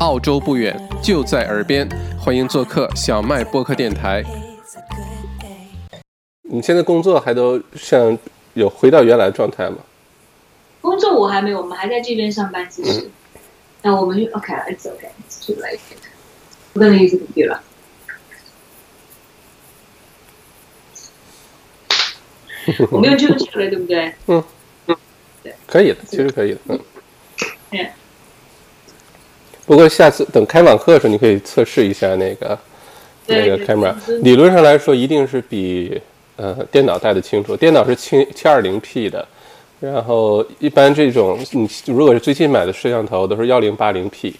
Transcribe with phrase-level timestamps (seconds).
[0.00, 1.88] 澳洲不远，就在耳边，
[2.20, 4.22] 欢迎做客小麦播客电台。
[6.42, 8.16] 你现在工作还都像
[8.54, 9.78] 有回到原来状态吗？
[10.80, 12.64] 工作我还没有，我们还在这边上班。
[12.70, 13.10] 其实，
[13.82, 15.80] 那我们 OK，It's OK，It's too late。
[16.72, 17.62] 不跟你一起 computer 了。
[22.92, 24.14] 我没有这个去了，对不对？
[24.26, 24.44] 嗯
[24.86, 24.96] 嗯，
[25.42, 26.78] 对，可以的，其实可以的，嗯。
[27.70, 27.90] 对。
[29.68, 32.58] 不过下次等开网课的时候，你可以测试一下那个
[33.26, 33.94] 那个 camera。
[34.22, 36.00] 理论上来说，一定是比
[36.36, 37.54] 呃电脑带的清楚。
[37.54, 39.28] 电脑是七七二零 P 的，
[39.78, 44.34] 然后一般这种你如果是最近买的摄像头都是幺零八零 P，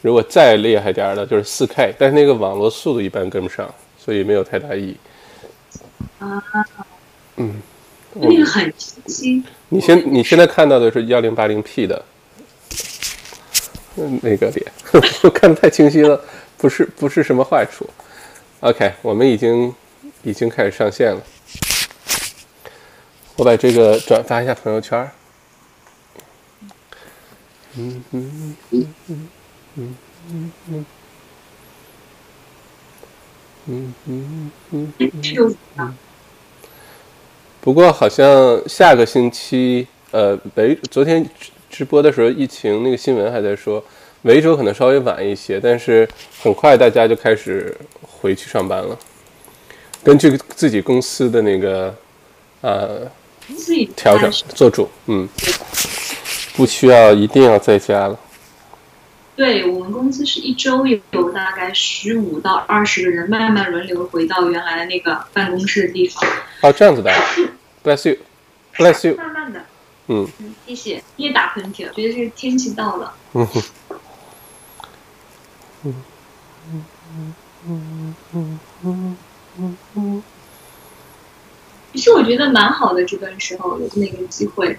[0.00, 4.96] 如果再厉害点儿的就是四 K，但是那个网络速度一般跟不上，所以没有太大意义。
[6.20, 6.42] 啊。
[7.36, 7.60] 嗯。
[8.14, 9.42] 那个很清晰。
[9.68, 12.02] 你现你现在看到的是幺零八零 P 的。
[14.22, 14.72] 那个脸
[15.22, 16.20] 我看的太清晰了，
[16.56, 17.88] 不是不是什么坏处。
[18.60, 19.74] OK，我们已经
[20.22, 21.22] 已经开始上线了。
[23.36, 25.10] 我把这个转发一下朋友圈。
[27.76, 29.28] 嗯嗯嗯嗯
[29.76, 29.96] 嗯
[30.28, 30.84] 嗯嗯
[33.66, 34.92] 嗯嗯嗯
[35.76, 35.94] 嗯。
[37.60, 41.28] 不过好像下个星期，呃，北昨天。
[41.70, 43.82] 直播的时候，疫情那个新闻还在说，
[44.22, 46.06] 维州可能稍微晚一些，但是
[46.42, 48.98] 很快大家就开始回去上班了。
[50.02, 51.94] 根据自己公司的那个
[52.60, 53.02] 呃
[53.96, 55.28] 调整做主，嗯，
[56.56, 58.18] 不需要一定要在家了。
[59.36, 66.28] 对我们公司是一周有大概十五到二十个人，慢慢轮流回到原来的那个办公室的地方。
[66.62, 67.10] 哦，这样子的
[67.82, 69.60] ，Bless you，Bless you，慢慢的。
[70.12, 70.26] 嗯，
[70.66, 71.00] 谢谢。
[71.14, 73.14] 你也打喷嚏了，觉得是天气到了。
[73.32, 73.62] 嗯哼。
[75.84, 76.04] 嗯
[76.64, 79.16] 嗯嗯嗯
[79.56, 80.22] 嗯嗯。
[81.92, 84.76] 其实我觉得蛮好的，这段时候的那个机会。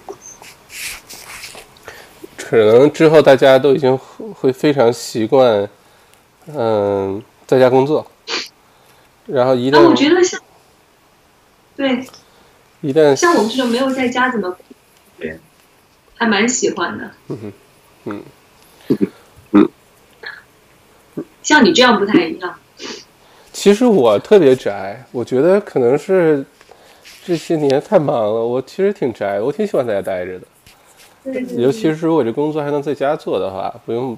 [2.36, 5.70] 可能之后大家都已经会非常习惯，
[6.48, 8.06] 嗯，在家工作。
[9.28, 10.42] 然后一旦，我觉得像，
[11.78, 12.06] 对，
[12.82, 14.58] 一旦像我们这种没有在家怎么？
[16.16, 17.54] 还蛮喜欢的，嗯
[18.06, 18.24] 嗯
[19.52, 19.70] 嗯，
[21.42, 22.56] 像你这样不太一样。
[23.52, 26.46] 其实我特别宅，我觉得可能是
[27.26, 30.48] 这些年太忙了，我其实挺宅，我挺喜欢在家待着的。
[31.56, 34.18] 尤其是如果这工作还能在家做的话，不用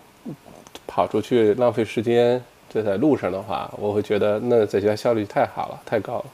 [0.85, 6.25] 跑出去浪费时间，就在路上的话，我会觉得那在家效率太好了，太高了。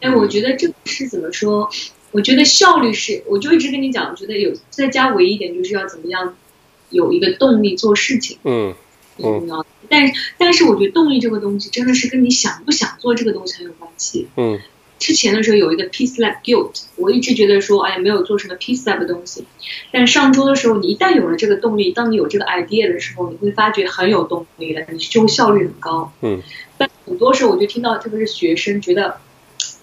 [0.00, 1.68] 哎，我觉得这是怎么说？
[2.14, 6.36] 我觉得效率是，我就一直跟你讲，我觉得有在家唯一一点就是要怎么样，
[6.90, 8.38] 有一个动力做事情。
[8.44, 8.72] 嗯
[9.18, 9.64] 嗯。
[9.88, 14.28] 但但是我觉得动力这个东西真的是跟你想不想做这个东西很有关系。
[14.36, 14.60] 嗯。
[15.00, 19.44] 之前的时候有一个 Peace Lab Guilt，我一直觉得说，哎，没有做什么 Peace Lab 的东西。
[19.90, 26.12] 但上周的时候，你一旦有了这个动力，当你有这个 idea 的时候，你会发觉很有动力了，你就会效率很高。
[26.20, 26.40] 嗯。
[26.78, 29.16] 但很多时候，我就听到，特别是学生觉得。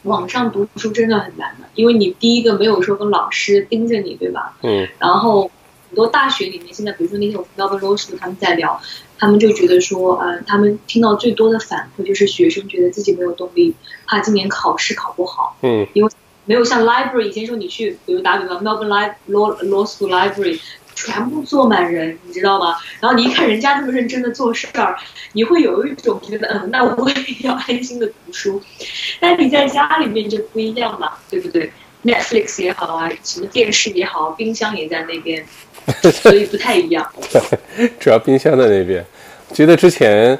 [0.04, 4.58] 网上读书真的很难的，因为你第一个没有说跟老师盯着你，对吧？
[4.64, 4.88] 嗯。
[5.00, 5.52] 然后
[5.90, 8.82] 很多大学里面，现在比如说那天我跟 Melbourne Law 他们在聊，
[9.20, 13.76] 他们就觉得说，呃，他们听到最多的反馈就是学生觉得自己没有动力，
[14.08, 15.58] 怕今年考试考不好。
[15.62, 15.86] 嗯。
[15.94, 16.12] 因为
[16.46, 20.60] 没有像 library 以前说你去，比如打比方 Melbourne Law Law School Library。
[20.96, 22.76] 全部坐满人，你知道吗？
[23.00, 24.96] 然后你一看人家这么认真的做事儿，
[25.34, 28.62] 你会有一种觉得，嗯，那我也要安心的读书。
[29.20, 31.72] 但你在家里面就不一样嘛，对不对
[32.04, 35.46] ？Netflix 也好啊，什么电视也好，冰箱也在那边，
[36.14, 37.10] 所以不太一样。
[38.00, 39.04] 主要冰箱在那边，
[39.54, 40.38] 觉得之前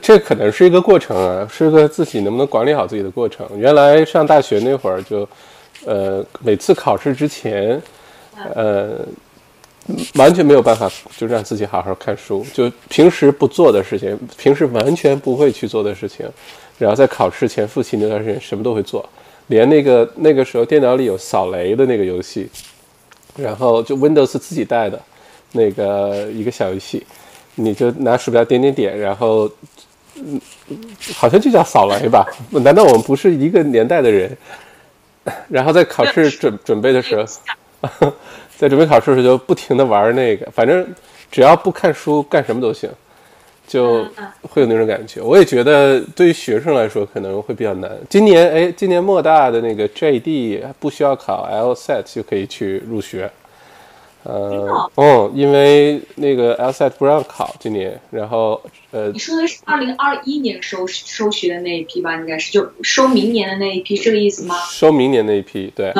[0.00, 3.46] 这可能是一个过程啊，是个自己能不能管理好自己的过程。
[3.56, 5.28] 原来上大学那会儿就，
[5.84, 7.80] 呃，每次考试之前，
[8.54, 9.00] 呃。
[10.14, 12.46] 完全没有办法，就让自己好好看书。
[12.52, 16.24] 就平时不做的事情，平时完全不会去做的事情，
[16.78, 19.08] 然后在考试前复习那段时间，什么都会做。
[19.48, 22.48] 连那个那个时候电脑里有扫雷的那个游戏，
[23.36, 25.00] 然后就 Windows 自己带的
[25.50, 27.04] 那个一个小游戏，
[27.56, 29.50] 你就拿鼠标点点点，然后
[30.14, 30.40] 嗯，
[31.12, 32.24] 好像就叫扫雷吧？
[32.50, 34.36] 难道我们不是一个年代的人？
[35.50, 38.12] 然后在考试准准备的时候。
[38.62, 40.86] 在准备考试时就不停的玩那个，反正
[41.32, 42.88] 只要不看书，干什么都行，
[43.66, 44.06] 就
[44.42, 45.20] 会有那种感觉。
[45.20, 47.90] 我也觉得对于学生来说可能会比较难。
[48.08, 53.28] 今年哎，今年莫大的那个 JD 不需要考 LSAT 就可以去入学，
[54.22, 58.62] 呃，哦，因为那个 LSAT 不让考今年，然后
[58.92, 62.14] 呃，你说的是二零二一年收收学的那一批吧？
[62.14, 64.54] 应该是就收明年的那一批，是这个意思吗？
[64.70, 65.92] 收明年那一批，对，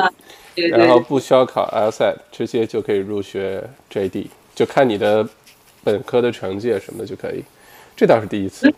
[0.54, 3.62] 对对然后不需要考 LSAT，直接就可以入学
[3.92, 5.28] JD，就看你的
[5.82, 7.42] 本科的成绩啊什么的就可以，
[7.96, 8.72] 这倒是第一次。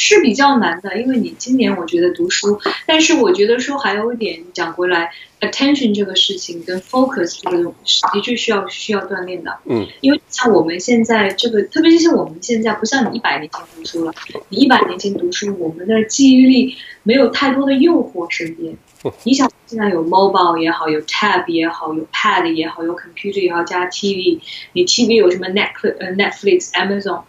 [0.00, 5.10] 是比较难的，因为你今年我觉得读书，但是我觉得说还有一点讲回来
[5.40, 9.58] ，attention 这个事情跟 focus 这个东西的确需要需要锻炼的。
[9.64, 14.14] 嗯，因为像我们现在这个，特别是像我们现在，不像你一百年前读书了，
[14.50, 18.76] 你一百年前读书，我们的记忆力没有太多的诱惑身边。
[19.24, 24.40] 你想现在有 mobile 也好，有 tab 也好，有 pad 也好，有 computer 也好，加 TV，
[24.72, 27.22] 你 TV 有什么 Netflix、呃 Netflix、Amazon。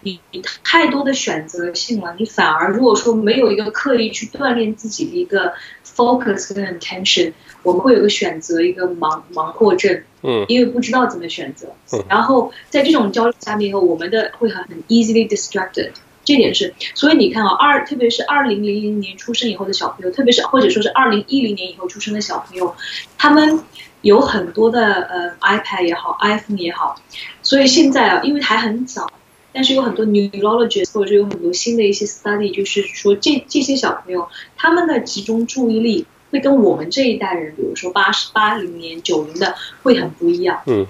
[0.00, 5.52] 你你太多的选择性了，你反而如果说没有一个刻意去锻炼自己的一个
[5.84, 7.32] focus 跟 attention，
[7.64, 15.90] 我们会有个选择一个盲盲惑症，嗯因为不知道怎么选择嗯，然后在这种焦虑下面以后，我们的会很很 easily distracted。
[16.28, 22.76] 这点是，所以你看啊，二特别是二零零零年出生以后的小朋友，特别是或者说是二零一零年以后出生的小朋友，
[23.16, 23.60] 他们
[24.02, 27.00] 有很多的呃 iPad 也好，iPhone 也好，
[27.40, 29.10] 所以现在啊，因为还很早，
[29.54, 40.60] 但是有很多 neurologists 或者是有很多新的一些 study，就是说这这些小朋友他们的集中注意力会跟我们这一代人，比如说八十八零年、九零的会很不一样。
[40.66, 40.86] 嗯，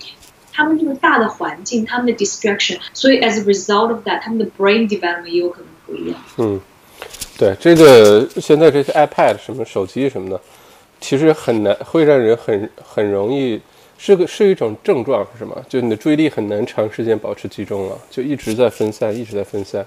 [0.58, 6.20] 他们这个大的环境，他们的 distraction，所以 as a result of that，他们的 brain development 也有可能不一样。
[6.36, 6.60] 嗯，
[7.38, 10.40] 对，这个现在这些 iPad 什么手机什么的，
[11.00, 13.60] 其实很难，会让人很很容易
[13.98, 15.56] 是个是一种症状是什么？
[15.68, 19.86] 就你的注意力很难长时间保持集中了，就一直在分散，一直在分散。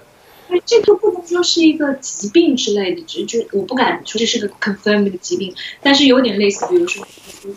[0.64, 7.06] 这个不能说是一个疾病之类的，只就我不敢说这是个 confirmed 的疾病，但是有点类似，比如说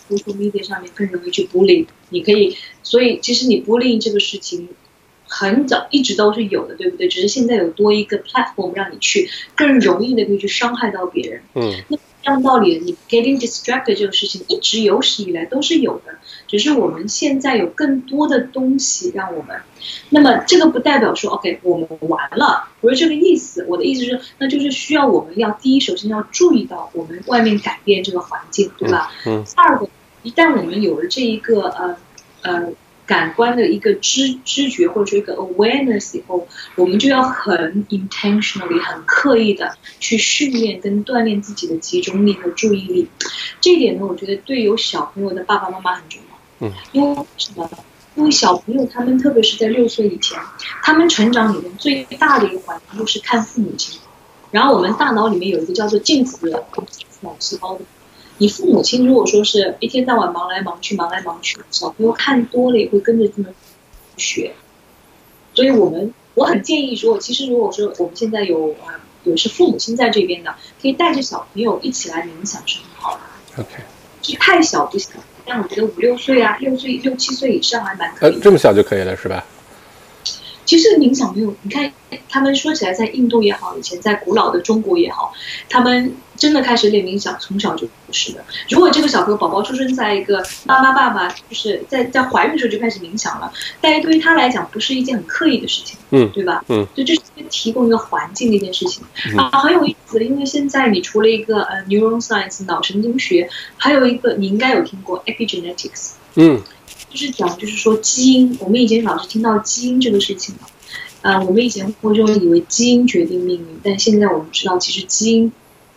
[0.10, 4.70] social media 上面更容易去 bullying，你可以，所以其实你 bullying 这个事情
[5.28, 7.08] 很早一直都是有的，对不对？
[7.08, 11.42] 只是现在有多一个 platform 让你去更容易的可以去伤害到别人。
[11.56, 16.18] 嗯那样道理，你 getting distracted 这个事情一直有史以来都是有的，
[16.48, 19.62] 只是我们现在有更多的东西让我们。
[20.10, 23.66] 那么这个不代表说 OK 我们完了，不是这个意思。
[23.68, 29.12] 我的意思是，那就是需要我们要第一，首先要注意到我们外面改变这个环境，对吧？
[29.26, 29.88] 嗯第二个，
[30.24, 31.98] 一旦我们有了这一个呃
[32.42, 32.70] 呃
[33.06, 43.08] 感官的一个知知觉或者说一个 awareness 以后，我们就要很 intentionally 很刻意的去训练跟锻炼自己的集中力和注意力。
[43.62, 46.68] 这一点呢，我觉得对有小朋友的爸爸妈妈很重要。
[46.68, 47.70] 嗯，因为什么？
[48.16, 50.40] 因为小朋友他们特别是在六岁以前，
[50.82, 54.00] 他们成长里面最大的一个环境就是看父母亲。
[54.52, 56.66] 然后我们大脑里面有一个叫做镜子的
[57.22, 57.82] 脑细胞的。
[58.38, 63.50] 你父母亲如果说是一天到晚忙来忙去，忙来忙去，小朋友看多了也会跟着这么
[64.18, 64.54] 学。
[65.54, 73.64] 所以我们我很建议说，其实如果说我们现在有啊有是父母亲在这边的，可以带着小朋友一起来冥想是很好的。
[73.64, 73.84] ，OK，
[74.22, 75.12] 是太小不行，
[75.46, 78.42] 但我觉得五六岁啊，六岁六七岁以上还蛮可呃以，的。
[78.42, 79.46] 这么小就可以了是吧？
[80.66, 81.92] 其实冥想没有，你看
[82.28, 85.34] 他们说起来，在印度也好，以前在古老的中国也好，
[85.70, 88.44] 他们真的开始练冥想，从小就不是的。
[88.70, 96.64] 如果这个小朋友宝宝出生在一个妈妈爸爸就是在在怀孕的时候就开始冥想了，但对于他来讲不是一件很刻意的事情，嗯对吧？
[96.68, 99.04] 嗯，就这是提供一个环境的一件事情、
[99.34, 100.24] 嗯啊，很有意思。
[100.24, 106.14] 因为现在你除了一个呃 neuron science 脑神经学，还有一个你应该有听过 epigenetics。
[106.38, 106.62] 嗯
[107.16, 110.68] 就是讲，就是说基因，我们以前老是听到基因这个事情嘛，
[111.22, 115.52] 呃，我们以前会就以为基因决定命运，但现在我们知道，其实基因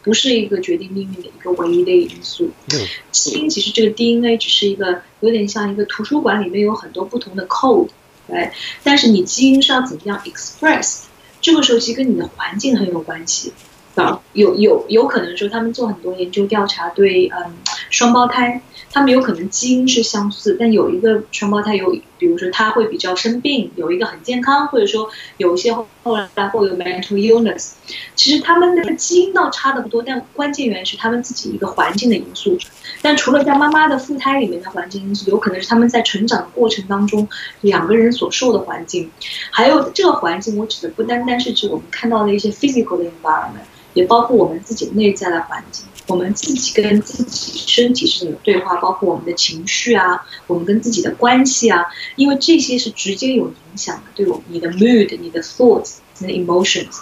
[0.05, 2.51] 不是一个决定命运的一个唯一的因素。
[2.73, 7.89] 嗯基因其实这个 DNA 只是一个有点像一个图书馆里面有很多不同的 code，
[8.29, 8.53] 对，
[8.85, 11.01] 但是你基因是要怎么样 express，
[11.41, 13.53] 这个时候其实跟你的环境很有关系。
[13.97, 17.57] 啊，有有有可能说他们做很多研究调查对，嗯，
[17.91, 18.61] 双胞胎，
[18.93, 27.73] 他们有可能基因是相似，但有一个双胞胎有，比如说他会比较生病，有一个很健康，或者说有一些后后来会有 mental illness，
[28.15, 32.59] 其实他们的基因倒差的不多，但关键原因是他们自己一个环境的因素。
[33.01, 37.29] 但除了在妈妈的腹胎里面的环境因素，有可能是他们在成长的过程当中
[37.63, 39.11] 两个人所受的环境，
[39.51, 43.67] 还有这个环境，我指的不单单是指我们看到的一些 physical 的 environment。
[43.95, 51.85] 也包括我们自己内在的环境，我们自己跟自己身体是怎么对话，包括我们的情绪啊，我们跟自己的关系啊，
[52.17, 56.97] 因为这些是直接有影响的，对我你的 mood、你的 thoughts、你的 emotions，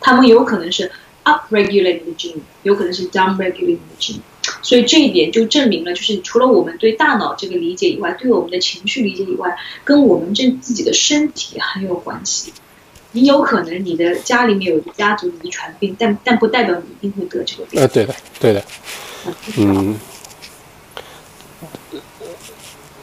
[0.00, 0.90] 他们有可能是
[1.24, 4.20] up regulate 你的 gene，有可能是 down regulate 你的 gene，
[4.62, 12.54] 所以这一点就证明了，就是除了我们对大脑这个理解以外，对我们的情绪理解以外，跟我们这自己的身体很有关系。
[13.16, 17.80] 你有可能你的家里面有一个家族遗传病，但但不代表你一定会得这个病。
[17.80, 18.62] 呃，对的，对的，
[19.56, 19.96] 嗯。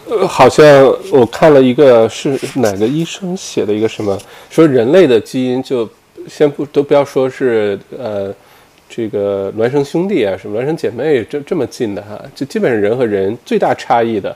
[0.08, 4.16] 呃，好像我看了一个是哪个医生写的一个什么，
[4.52, 5.90] 说人类的基因就
[6.28, 8.32] 先不都不要说是呃
[8.88, 14.36] 这个孪生兄弟啊，什么孪生姐妹这这么近的哈，就基本上人和人最大差异的，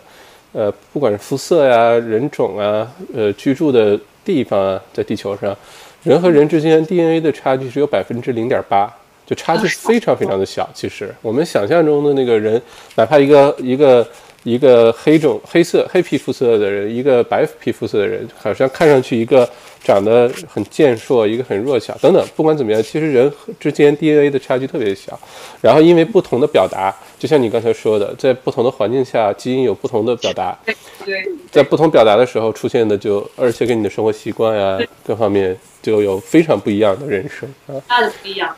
[0.54, 4.00] 呃，不管是肤色呀、人种啊、呃居住的
[4.34, 5.56] 地方啊，在地球上，
[6.04, 8.94] 人和人之间 DNA 的差距只有百分之零点八，
[9.26, 10.70] 就差距非常非常的小。
[10.74, 12.62] 其实我们想象中的那个人，
[12.96, 14.06] 哪怕一个一个。
[14.44, 19.50] 一个黑种、黑色、黑皮肤色的人，一个白皮肤色的人，好像看上去一个
[19.84, 22.26] 长得很健硕，一个很弱小，等等。
[22.36, 25.18] 不管怎么样，其实人之间 DNA 的差距特别小。
[25.62, 30.58] 然后因为不同的表达，就像你刚才说的，在不同的环境下，基因有不同的表达。
[31.06, 31.26] 对。
[31.52, 37.82] 在不同表达的时候出现的，就而且跟你的生活习惯呀各方面就有非常不一样的人生啊。
[37.88, 38.54] 大的不一样。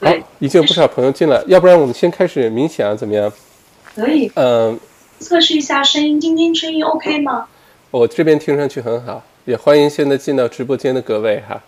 [0.00, 3.30] 好，已经有不少朋友进来，要不然我们先开始冥想，怎么样？
[3.94, 4.30] 可以。
[4.34, 4.78] 嗯。
[5.18, 7.46] 测试一下声音，今天声音 OK 吗？
[7.90, 11.62] 我这边听上去很好，也欢迎现在进到直播间的各位哈。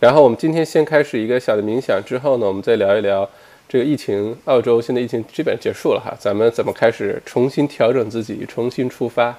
[0.00, 3.28] 然后我们今天先开始一个小的冥想，之后呢，我们再聊一聊
[3.68, 4.36] 这个疫情。
[4.44, 9.36] 澳洲现在疫情基本结束了哈，咱们怎么开始重新调整自己，重新出发？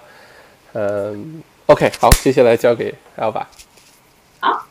[0.74, 3.46] 嗯，OK，好，接下来交给 Alva。
[4.40, 4.68] 好。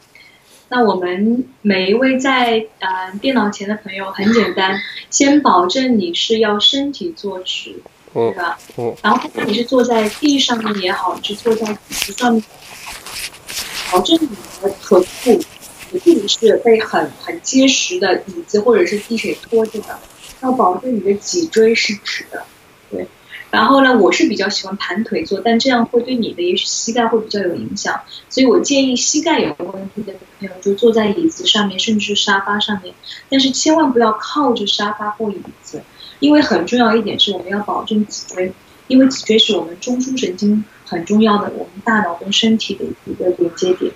[0.69, 4.77] 那我们每一位在呃电脑前的朋友很简单，
[5.11, 7.77] 先保证你是要身体坐直，
[8.17, 8.59] 对吧？
[8.77, 8.97] 嗯。
[9.03, 12.43] 然后不管你是坐在地上面也好，你是坐在椅子上面，
[13.93, 14.29] 保证你
[14.63, 15.45] 的臀部
[15.93, 19.99] 一定是被很很结实的椅子或者是地水托着的，
[20.43, 22.45] 要保证你的脊椎是直的，
[22.91, 23.07] 对。
[23.49, 32.93] 然后呢，我是比较喜欢盘腿坐，但这样会对你的也许膝盖会比较有影响，所以我建议膝盖有问题的朋友就坐在椅子上面，甚至是沙发上面，
[33.31, 35.81] 但是千万不要靠着沙发或椅子，
[36.19, 38.53] 因为很重要一点是我们要保证脊椎，
[38.89, 43.93] 因为脊椎是我们中枢神经很重要的，我们大脑跟身体的一个连接点。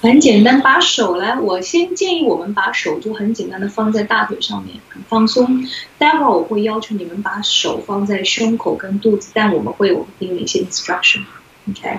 [0.00, 5.66] 很简单，把手来，我先建议我们把手就很简单的放在大腿上面，很放松。
[5.98, 11.98] 待会儿我会要求你们把手放在胸口跟肚子，但我们会有一定的一些 instruction，OK？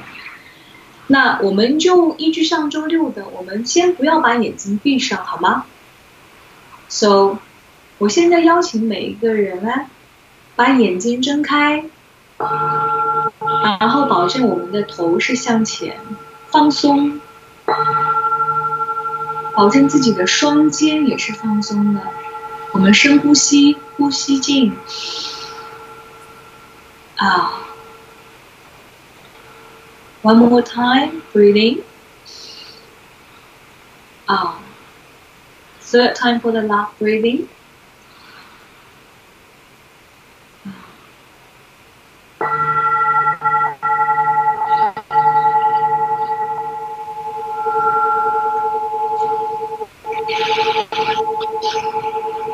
[1.08, 5.66] 那我们就依据上周六的，我们先不要把眼睛闭上，好吗
[6.90, 7.38] ？So，
[7.98, 9.86] 我现在邀请每一个人啊
[10.56, 11.86] 把眼睛睁开，
[13.80, 16.00] 然后保证我们的头是向前，
[16.50, 17.22] 放松。
[19.56, 22.02] 保证自己的双肩也是放松的。
[22.72, 24.74] 我们深呼吸，呼吸进，
[27.18, 27.52] 啊
[30.24, 31.82] ，One more time, breathing.
[34.26, 34.60] 啊
[35.92, 37.48] third time for the last breathing.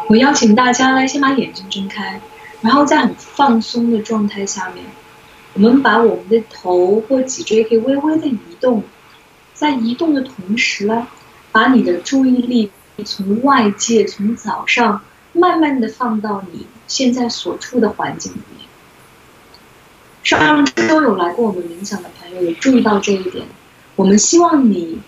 [0.07, 2.21] 我邀请大家来，先把眼睛睁开，
[2.61, 4.85] 然后在很放松的状态下面，
[5.55, 8.83] 我们把我们的头或脊椎可以微微的移动，
[9.53, 11.07] 在移动的同时呢，
[11.51, 12.71] 把你的注意力
[13.03, 18.67] 从外界从早上慢慢的放到你现在所处的环境里面。
[20.23, 23.45] 上周有来过我们冥想的朋友也注意到这一点，
[23.95, 25.01] 我们希望你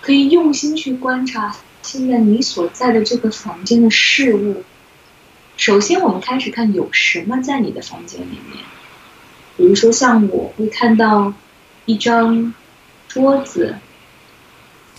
[0.00, 1.56] 可以用心去观察。
[1.82, 4.62] 现在你所在的这个房间的事物，
[5.56, 8.64] 首先我们开始看有什么在你的房间里面。
[9.56, 11.32] 比如说，像我会看到
[11.86, 12.54] 一张
[13.08, 13.76] 桌子、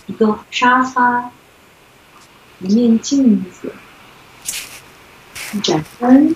[0.07, 1.31] 一个沙发、
[2.63, 3.73] 一面镜子、
[5.53, 6.35] 一盏灯，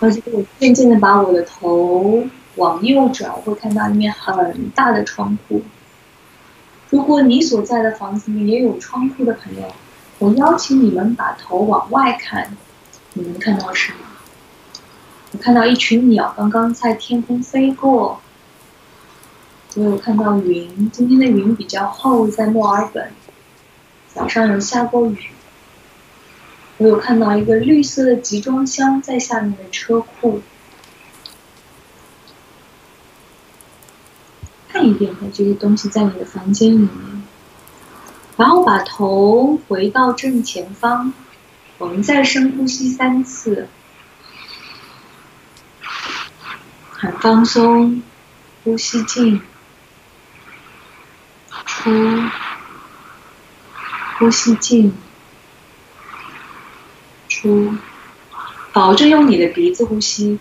[0.00, 2.24] 而且我渐渐的把我的头
[2.56, 5.62] 往右转，我会看到一面很大的窗户。
[6.90, 9.74] 如果你所在的房子里面也有窗户的朋友，
[10.18, 12.56] 我邀请你们把头往外看，
[13.14, 13.98] 你们看到什么？
[15.32, 18.20] 我看到一群鸟刚刚在天空飞过，
[19.74, 23.10] 我有看到云，今天的云比较厚，在墨尔本，
[24.14, 25.18] 早上有下过雨。
[26.76, 30.42] 我有看到一个绿色的集装箱在下面的车库。
[34.68, 37.22] 看一遍的这些东西在你的房间里面，
[38.36, 41.12] 然后把头回到正前方，
[41.78, 43.68] 我们再深呼吸三次，
[46.90, 48.02] 很放松，
[48.64, 49.40] 呼吸进，
[51.64, 51.90] 出，
[54.18, 54.92] 呼吸进，
[57.28, 57.74] 出，
[58.72, 60.38] 保证用你的鼻子呼吸。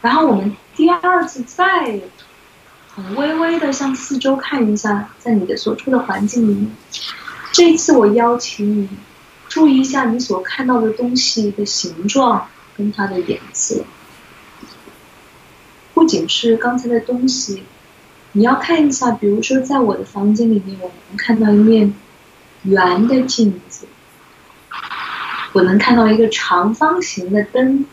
[0.00, 2.00] 然后我们第二次再。
[2.94, 6.72] 很微微的向四周看一下，在你的所处的环境里面。
[7.52, 8.88] 这一次我邀请你
[9.48, 13.84] 注意一下你所看到的东西的形状跟它的颜色。
[15.94, 17.62] 不仅是刚才的东西，
[18.32, 21.94] 你要看一下，比如说在我的房间里面，我能看到一面
[22.62, 23.86] 圆的镜子，
[25.52, 27.86] 我能看到一个长方形的灯，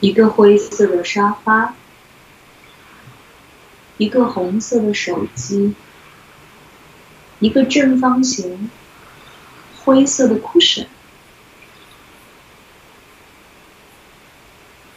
[0.00, 1.74] 一个灰色的沙发。
[3.98, 5.74] 一个红色的手机，
[7.38, 8.70] 一个正方形
[9.82, 10.84] 灰色的 cushion，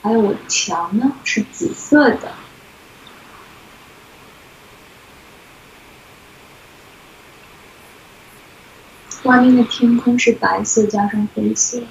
[0.01, 2.33] 还有我的墙呢是紫色的，
[9.29, 11.83] 外面的天空是白色加上灰色，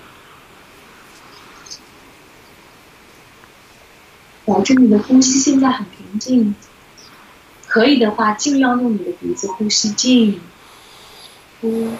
[4.44, 6.56] 保证你的呼吸现在很平静。
[7.68, 10.40] 可以的话，尽量用你的鼻子呼吸进、
[11.60, 11.92] 呼。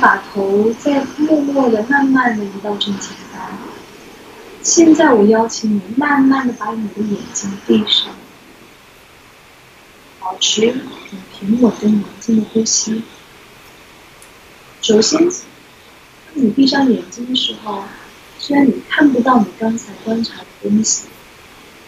[0.00, 3.58] 把头再默默的、慢慢的移到正前方。
[4.62, 8.14] 现在我邀请你，慢慢的把你的眼睛闭上。
[10.20, 13.02] 保持很平稳的宁静的呼吸。
[14.82, 17.84] 首先，当你闭上眼睛的时候，
[18.38, 21.04] 虽然你看不到你刚才观察的东西，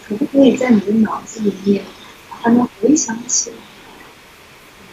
[0.07, 1.85] 可不可以在你的脑子里面
[2.29, 3.57] 把它们回想起来？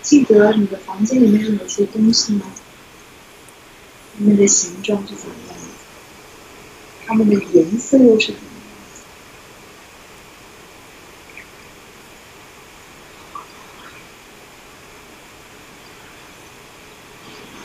[0.02, 2.46] 记得你的房间里面有哪些东西吗？
[4.18, 5.62] 它们的形状是怎么样的？
[7.06, 8.42] 它们的颜色又是怎么？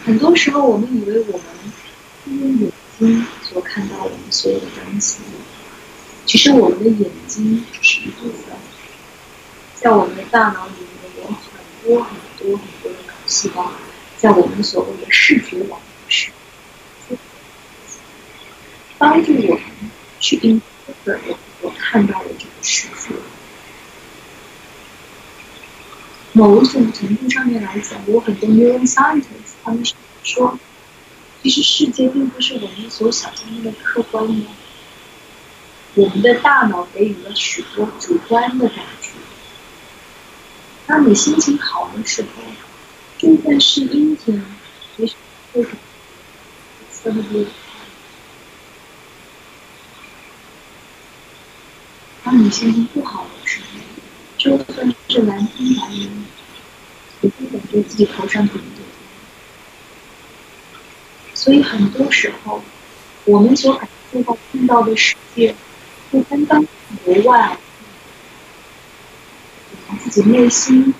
[0.05, 1.47] 很多时候，我们以为我们
[2.27, 5.21] 用眼睛所看到我们所有的东西，
[6.27, 8.57] 其实我们的眼睛是一部分。
[9.81, 11.37] 在我们的大脑里面有很
[11.83, 13.73] 多很多很多的脑细胞，
[14.19, 16.33] 在我们所谓的视觉网络上，
[19.03, 19.61] 帮助我们
[20.21, 23.17] 去 interpret 我看到的这个世界。
[26.33, 29.83] 某种程度上面来讲，有很多 neuroscientists，他们
[30.23, 30.57] 说，
[31.43, 34.47] 其实世界并不是我们所想象那么客观的，
[35.97, 39.11] 我们的大脑给予了许多主观的感觉。
[40.87, 42.29] 当你心情好的时候，
[43.19, 44.41] 就算是阴天，
[44.99, 45.17] 也许
[45.53, 47.47] 会特别。
[52.25, 53.67] 当你心情不好的时候，
[54.39, 56.25] 就算是蓝天白云，
[57.21, 58.83] 也会感觉自己头上顶着。
[61.35, 62.63] 所以很多时候，
[63.25, 65.57] 我们所感受到、看到的世界，
[66.13, 66.69] 不单单是
[67.05, 67.59] 国外，
[69.89, 70.95] 我们自己内心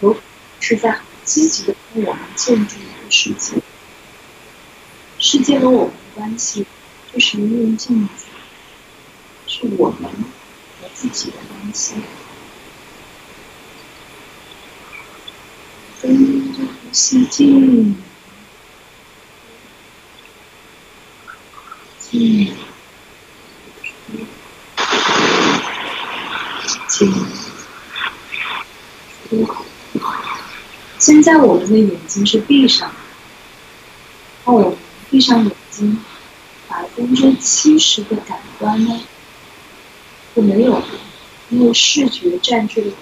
[0.00, 0.16] 有
[0.60, 3.60] 是在很积极的帮我们建筑一个世界。
[5.18, 6.64] 世界和我们的关系，
[7.12, 8.26] 就是一面镜子，
[9.48, 10.08] 是我们。
[11.00, 11.94] 自己的东西，
[16.02, 17.96] 跟着呼吸进，
[22.00, 22.52] 进，
[26.88, 27.12] 进，
[29.28, 29.54] 出。
[30.98, 32.90] 现在我们的眼睛是闭上，
[34.44, 34.76] 当我们
[35.10, 36.00] 闭上眼睛，
[36.66, 39.00] 百分之七十的感官呢？
[40.38, 40.80] 我没有，
[41.50, 42.92] 因为视觉占据了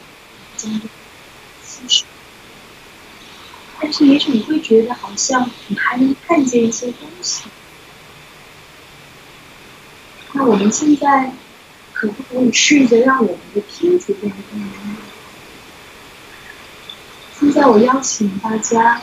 [0.56, 0.80] 将近
[1.62, 2.04] 七十。
[3.78, 7.44] 但是也许你会觉得好像你还能看见一些东西。
[10.32, 11.34] 那我们现在
[11.92, 14.96] 可不可以试着让我们的听觉变得更灵敏？
[17.38, 19.02] 现在我邀请大家，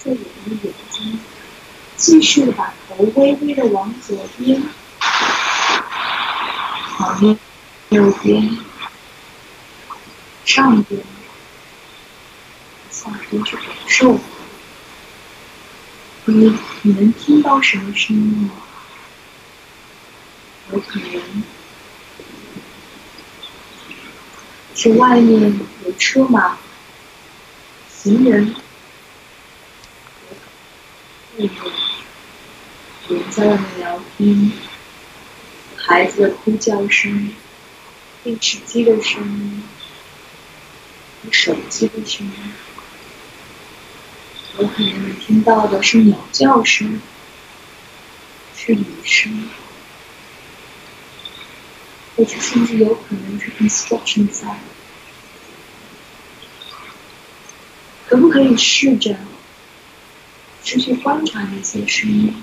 [0.00, 1.20] 在我们的眼睛
[1.96, 4.60] 继续把头微微的往左边。
[6.98, 7.38] 旁边、
[7.90, 8.58] 右边、
[10.44, 11.00] 上边、
[12.90, 14.18] 下边去感受，
[16.24, 18.50] 你你能听到什么声音吗？
[20.72, 21.44] 有可能
[24.74, 26.58] 是外面有车马、
[27.88, 28.56] 行人，
[31.36, 31.48] 有
[33.08, 34.50] 人在外面聊天，
[35.88, 37.32] 孩子的哭叫声，
[38.22, 39.62] 电视机的声音，
[41.32, 42.32] 手机的声音。
[44.58, 47.00] 有可能你听到的是鸟叫声，
[48.54, 49.48] 是雨声，
[52.16, 54.58] 或者甚至有可能是 construction sound。
[58.06, 59.16] 可不可以试着
[60.62, 62.34] 持续观察那些声音？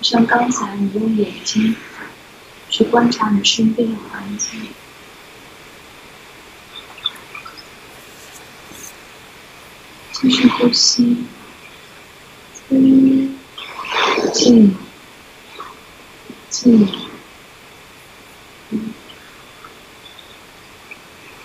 [0.00, 1.76] 像刚才你用眼睛
[2.70, 4.68] 去观察你身边的环境。
[10.20, 11.16] 继续呼吸，
[12.68, 13.30] 吸，
[14.34, 14.76] 进，
[16.50, 16.88] 进，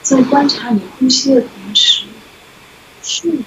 [0.02, 2.06] 在观察你呼吸的同时，
[3.04, 3.38] 试着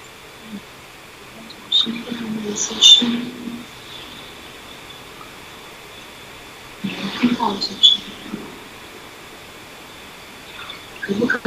[1.35, 3.25] 观察身边的那些声音，
[6.83, 8.07] 你能听到一些声音？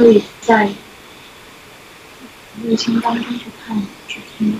[0.01, 0.67] 可以在？
[2.63, 4.57] 内心当中去看、去听，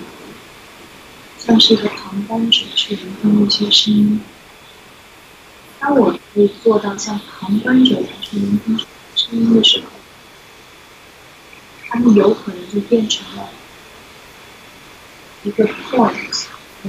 [1.39, 4.21] 像是一个旁观者去聆听那些声音。
[5.79, 8.77] 当我可以做到像旁观者一样去聆听
[9.15, 9.87] 声音的时候，
[11.89, 13.49] 他们有可能就变成了
[15.43, 16.45] 一个 point、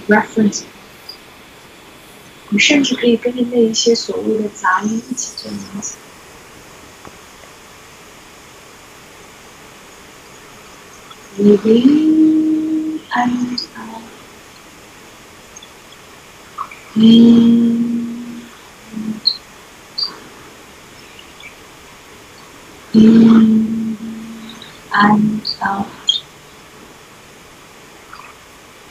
[0.08, 0.64] reference。
[2.50, 5.96] 你甚至可以跟着那一些所谓的杂音一起做冥想。
[11.42, 14.02] Breathing and out.
[16.94, 18.42] In
[22.94, 23.96] in
[24.92, 25.86] and out。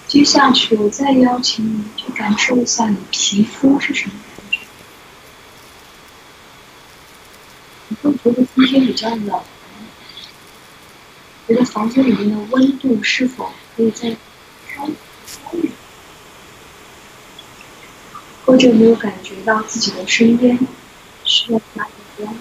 [0.07, 4.59] 接下去，我再邀请你去感受一下你皮肤是什么感觉。
[7.87, 9.41] 你会觉得今天比较冷。
[11.47, 14.88] 觉得房间里面的温度是否可以再稍
[15.43, 15.73] 高一点？
[18.45, 20.60] 或者没有感觉到自己的身边
[21.23, 22.36] 需要加点光？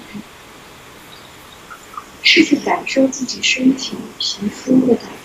[2.22, 5.19] 试着感受自己身体皮肤的感觉。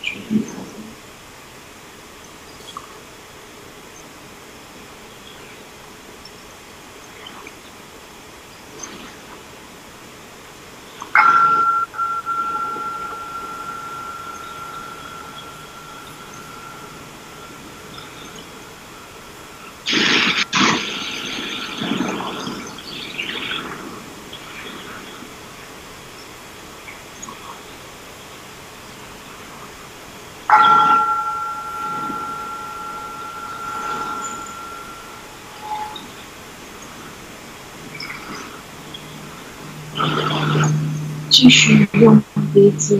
[41.38, 42.98] 继续用鼻子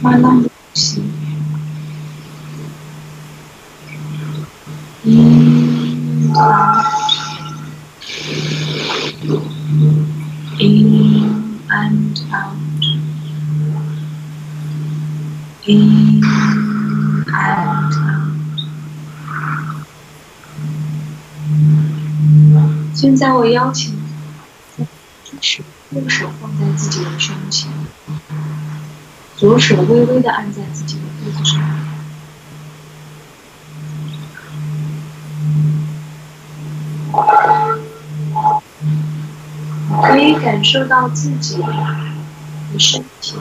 [0.00, 1.00] 慢慢的呼吸
[5.04, 6.32] ，in
[11.68, 12.90] and out，in
[17.24, 17.94] and out。
[22.92, 23.94] 现在我邀请
[24.74, 24.84] 你，
[25.24, 25.62] 支持。
[25.90, 27.70] 右手在自己的胸前，
[29.36, 31.62] 左手微微的按在自己的肚子上，
[40.02, 43.36] 可以感受到自己的身体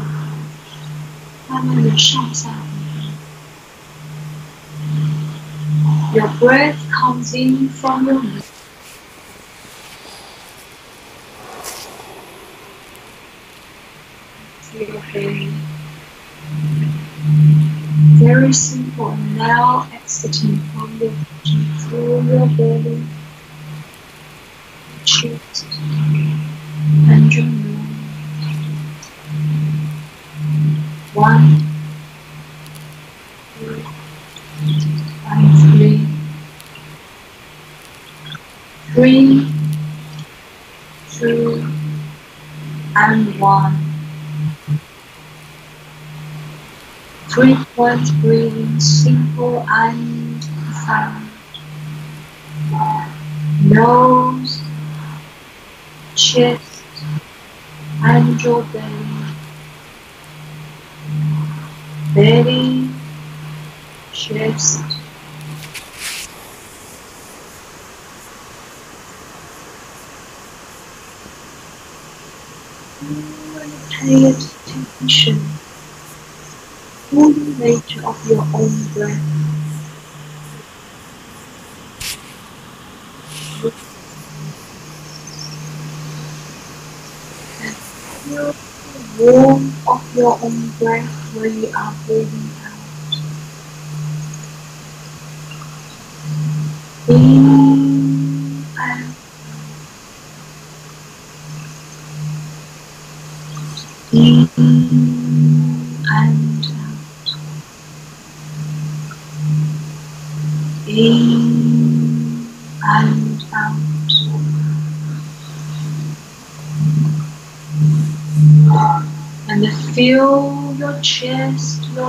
[1.49, 2.49] 慢慢的上下。
[6.13, 8.46] Your breath comes in from your mouth.
[49.67, 50.41] Frequent breathing,
[50.73, 51.27] simple.
[53.63, 54.61] Nose,
[56.15, 56.83] chest,
[58.03, 59.35] and your belly.
[62.15, 62.89] Belly,
[64.13, 64.81] chest,
[73.91, 75.39] pay attention
[77.09, 79.37] to the nature of your own breath.
[87.61, 92.73] And feel the warmth of your own breath when you are breathing out.
[97.09, 97.76] In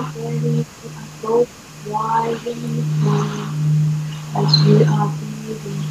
[0.05, 3.59] chest, your belly are both wide and full
[4.37, 5.85] as you are breathing.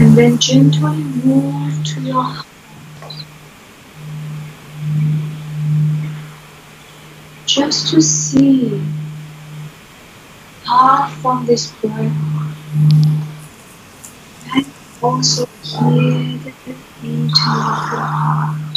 [0.00, 1.09] And then gently
[7.80, 8.82] Just to see
[10.62, 12.12] apart from this breath
[14.54, 14.66] and
[15.00, 16.52] also hear the
[17.00, 18.76] beating of your heart.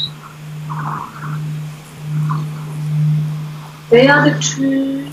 [3.90, 5.12] They are the two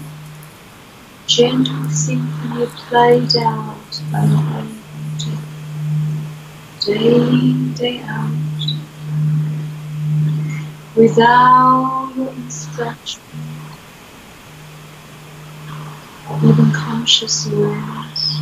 [1.27, 4.81] gentle symphony played out by the Holy
[6.87, 8.31] day in, day out,
[10.97, 13.21] without your instruction,
[16.29, 16.39] or
[17.11, 18.39] even conscious awareness.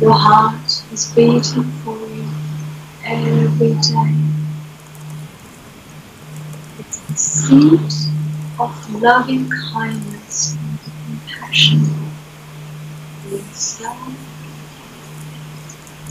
[0.00, 2.28] Your heart is beating for you
[3.04, 4.14] every day.
[6.78, 8.10] It's the seat
[8.58, 11.84] of loving kindness and compassion
[13.22, 14.08] for yourself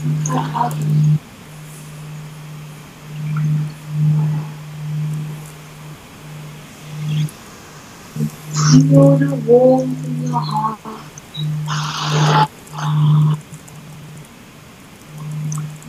[0.04, 1.27] and for others.
[8.78, 10.78] Feel the warmth in your heart.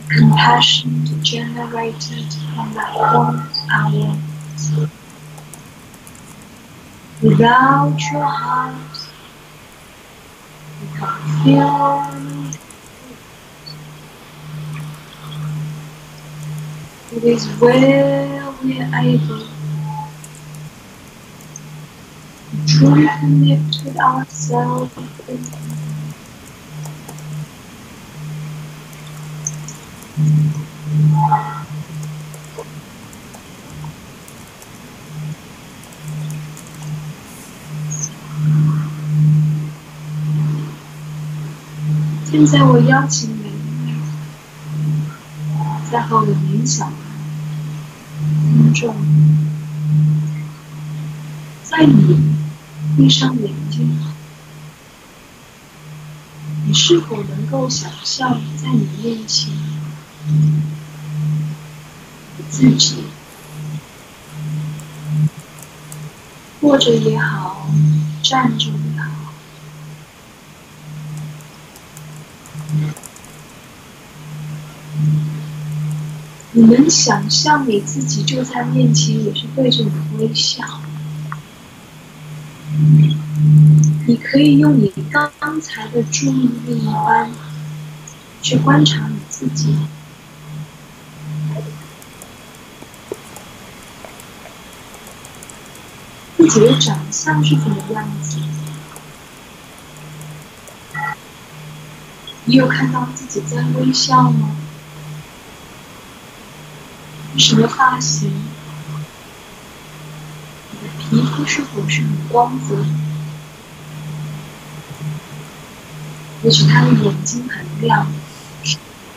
[0.08, 4.18] Compassion generated from that warmth hour.
[7.22, 8.74] Without your heart,
[10.82, 12.60] you can feel
[17.12, 19.59] it is where we are able
[22.80, 24.90] to truly connect with ourselves
[42.24, 43.52] 现在我邀请每一
[43.84, 43.92] 位
[45.90, 46.94] 在和我冥想的
[48.54, 48.94] 听众，
[51.64, 52.39] 在你
[53.00, 53.98] 闭上眼睛，
[56.66, 59.50] 你是否能够想象在你面前
[62.36, 63.04] 你自己，
[66.60, 67.70] 坐着也好，
[68.22, 69.08] 站着也好？
[76.52, 80.82] 你能想象你自己就在面前，也是对着你微笑。
[84.10, 87.30] 你可以用你刚才的注意力一般
[88.42, 89.78] 去观察你自己，
[96.36, 98.40] 自己的长相是怎么样子？
[102.46, 104.56] 你有看到自己在微笑吗？
[107.38, 108.28] 什么发型？
[110.72, 112.84] 你的皮肤是否是很光泽？
[116.42, 118.06] 也许他的眼睛很亮，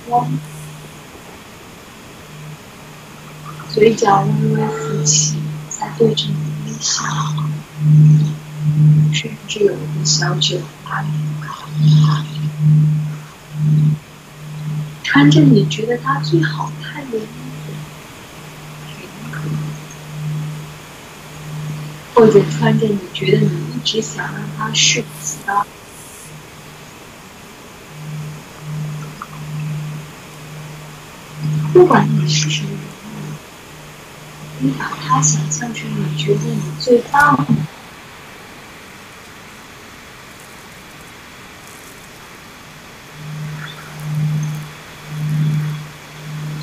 [0.09, 0.29] 光。
[3.69, 5.37] 嘴角微微浮起，
[5.69, 7.03] 在对着你微笑，
[9.13, 11.05] 甚至有一个小酒吧。
[15.01, 17.71] 穿着你觉得他最好看的衣服，
[22.13, 25.03] 或者穿着你觉得你一直想让他试
[25.45, 25.65] 的。
[31.73, 32.79] 不管你是什么人，
[34.59, 37.45] 你把它想象成你觉得你最棒的。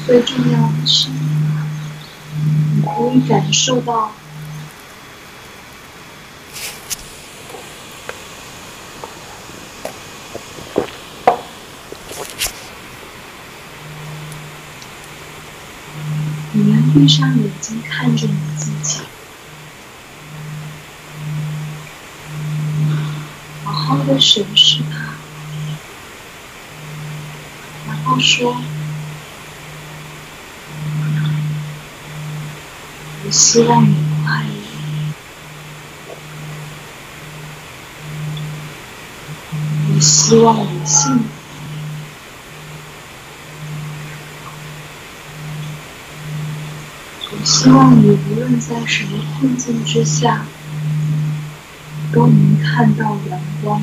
[0.06, 4.12] 最重要的是，你可以感受到。
[16.52, 19.00] 你能闭上眼睛看着你自己，
[23.64, 25.14] 好好的审视它，
[27.86, 28.56] 然后说
[33.24, 35.14] ：“我希望你快乐，
[39.94, 41.24] 我希望你幸福。”
[47.42, 50.44] 希望你无论在什么困境之下，
[52.12, 53.82] 都能看到阳光。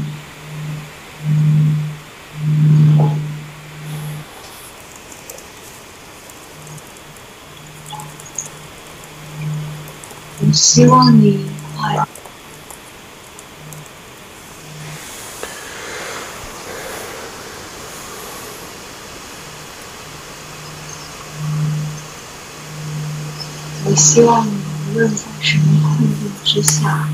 [10.39, 12.07] 我希望你快乐。
[23.89, 24.51] 我希望你
[24.89, 27.09] 无论在什么困境之下，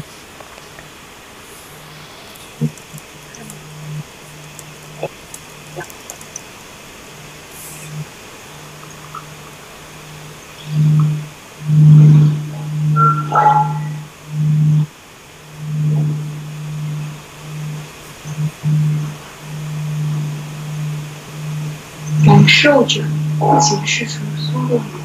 [22.23, 23.03] 感受着
[23.39, 25.02] 不仅是从苏的。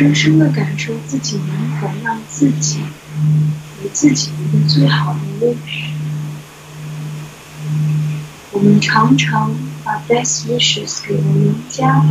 [0.00, 2.80] 深深的感受自己能否让自己
[3.82, 5.82] 给自己一个最好的位置。
[8.50, 12.02] 我们常常把 best wishes 给了人家，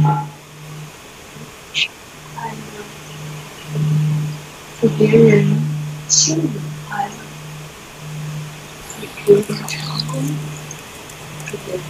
[2.36, 3.74] 快乐，
[4.80, 5.60] 祝别人
[6.08, 6.48] 心里
[6.88, 7.12] 快乐，
[9.26, 10.24] 祝别人成功，
[11.50, 11.84] 祝别人。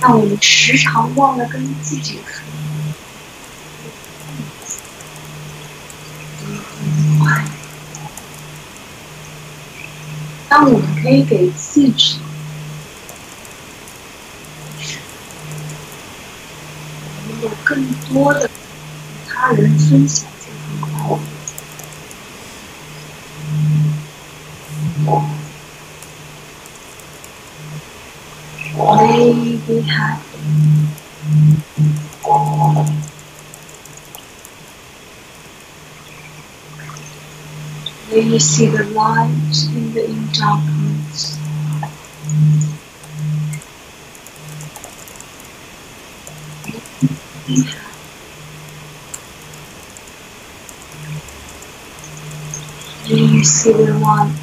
[0.00, 2.18] 但我们时常忘了跟自己
[10.58, 10.66] 那。
[10.66, 12.18] 我们可以给自己，
[17.42, 18.48] 有更多的
[19.28, 20.26] 他人分享
[38.36, 39.30] May you see the light
[39.74, 41.38] in the in darkness.
[47.46, 47.94] Be happy.
[53.08, 54.35] May you see the light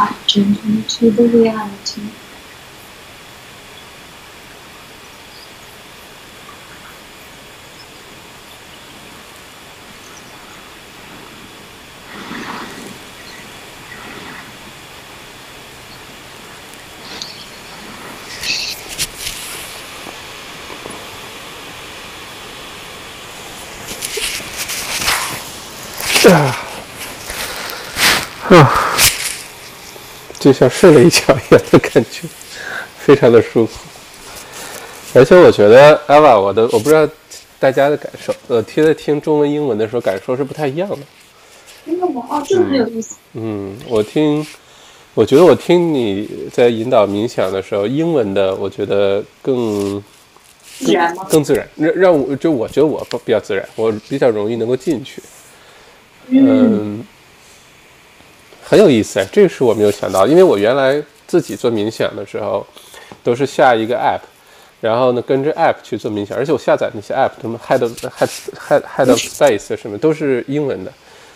[0.00, 2.09] got into the reality.
[30.50, 32.26] 就像睡了一觉一样的感觉，
[32.98, 33.78] 非常的舒服。
[35.14, 37.08] 而且我觉得 Eva，我的我不知道
[37.60, 40.98] 大家的感受，呃，听在听中文、英文的时候感受是不太一样的。
[41.86, 42.26] 真的吗？
[42.28, 43.14] 哦，这个很有意思。
[43.34, 44.44] 嗯，我听，
[45.14, 50.02] 我觉得我听你在引导冥想的时候，英文的我觉得更
[50.80, 51.24] 自然吗？
[51.30, 55.22] 更自然，让让我就我觉得我比较自然，我比较容易能够进去。
[56.26, 57.04] 嗯，
[58.70, 62.64] 很有意思哎，这个是我没有想到，因为我原来自己做冥想的时候，
[63.24, 64.20] 都是下一个 app，
[64.80, 68.30] 然后呢跟着 app 去做冥想，而且我下载那些 app，他们 head head
[68.68, 70.92] head head of space 什么都是英文的，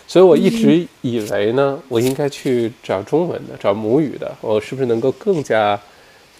[0.07, 5.77] 所以我一直以为呢，我应该去找中文的，找母语的，我是不是能够更加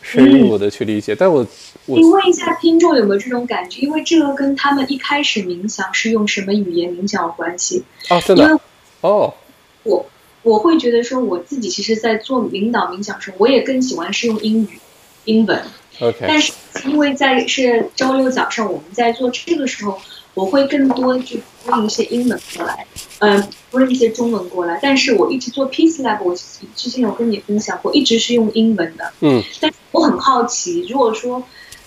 [0.02, 1.14] 深入的去理解？
[1.14, 1.46] 但我
[1.88, 3.82] 我你问一下听众有没有这种感觉？
[3.82, 7.84] 因为这个跟他们一开始冥想是用什么语言冥想有关系。
[8.10, 8.58] 哦，真的
[9.02, 9.34] 哦，
[9.84, 10.06] 我
[10.46, 14.80] 我会觉得说，我自己其实，在做领导冥想的时候，我也更喜欢是用英语、
[15.26, 15.60] 英文。
[16.00, 16.54] OK，但是
[16.86, 19.98] 因为在是周六早上我们在做这个时候，
[20.36, 22.86] 我会更多去播一些英文过来，
[23.20, 24.78] 嗯、播一些中文过来。
[24.84, 26.36] 但是我一直做 Peace Lab，我
[26.76, 29.12] 之前有跟你分享过，一直是用英文的。
[29.22, 31.42] 嗯但是我很好奇，如果说，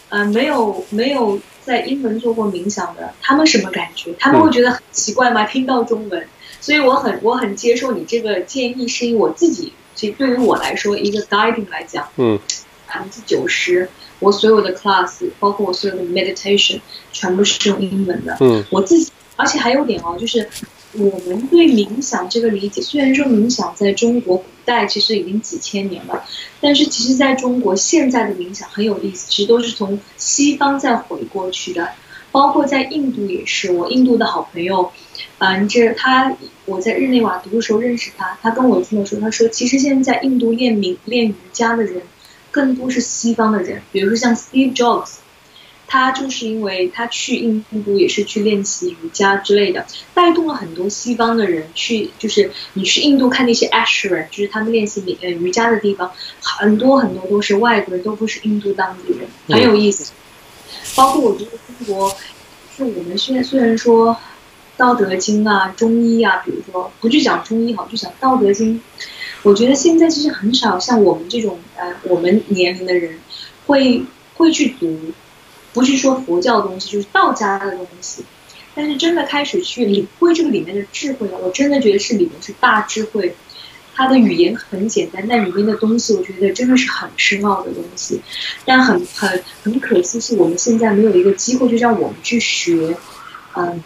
[0.09, 4.13] 呃，没有没有在英文做过冥想的，他们什么感觉？
[4.19, 5.45] 他们会觉得很奇怪吗？
[5.45, 6.27] 听到中文，
[6.61, 12.39] 所以我很我很接受你这个建议，是因为我自己，其实对于我来说，一个 guiding 来讲，嗯
[12.87, 13.89] 百分之九十，
[14.19, 16.81] 我所有的 class，包括我所有的 meditation，
[17.13, 18.37] 全部是用英文的。
[18.41, 20.49] 嗯我自己，而且还有点哦，就是
[20.93, 26.25] 我们对冥想这个理解，虽然说冥想在中国古代其实已经几千年了，
[26.61, 31.91] 但是其实在中国现在的冥想很有意思，其实都是从西方再回过去的，
[32.33, 33.71] 包括在印度也是。
[33.71, 34.91] 我印度的好朋友，
[35.39, 36.37] 嗯，这他
[36.67, 42.03] 我在日内瓦读的时候认识他，他跟我这么说，他说其实现在印度练冥练瑜伽的人，
[42.51, 45.17] 更多是西方的人，比如说像 Steve Jobs。
[45.91, 56.13] 他就是因为他去印度也是去练习瑜伽之类的，带动了很多西方的人去，就是你去印度看那些 ashram，就是他们练习呃瑜伽的地方，
[56.43, 60.13] 很多很多都是外国人，都不是印度当地人，很有意思。
[60.95, 62.15] 包括我觉得中国，
[62.77, 64.13] 是我们现在虽然说
[64.79, 68.77] 《道德经》啊、中医啊，比如说不去讲中医好，就讲《道德经》，
[69.43, 73.19] 我觉得现在其实很少像我们这种呃我们年龄的人
[73.67, 74.05] 会
[74.37, 75.13] 会去读。
[75.75, 78.25] 不是说佛教的东西，就是道家的东西。
[78.75, 83.37] 但是真的开始去领会这个里面的智慧了，我真的觉得是里面是大智慧。
[83.95, 88.21] 它的语言很简单，但里面的东西我觉得真的是很深奥的东西。
[88.65, 92.97] 但很很很可惜是我们现在没有一个机会，就让我们去学。
[93.55, 93.83] 嗯，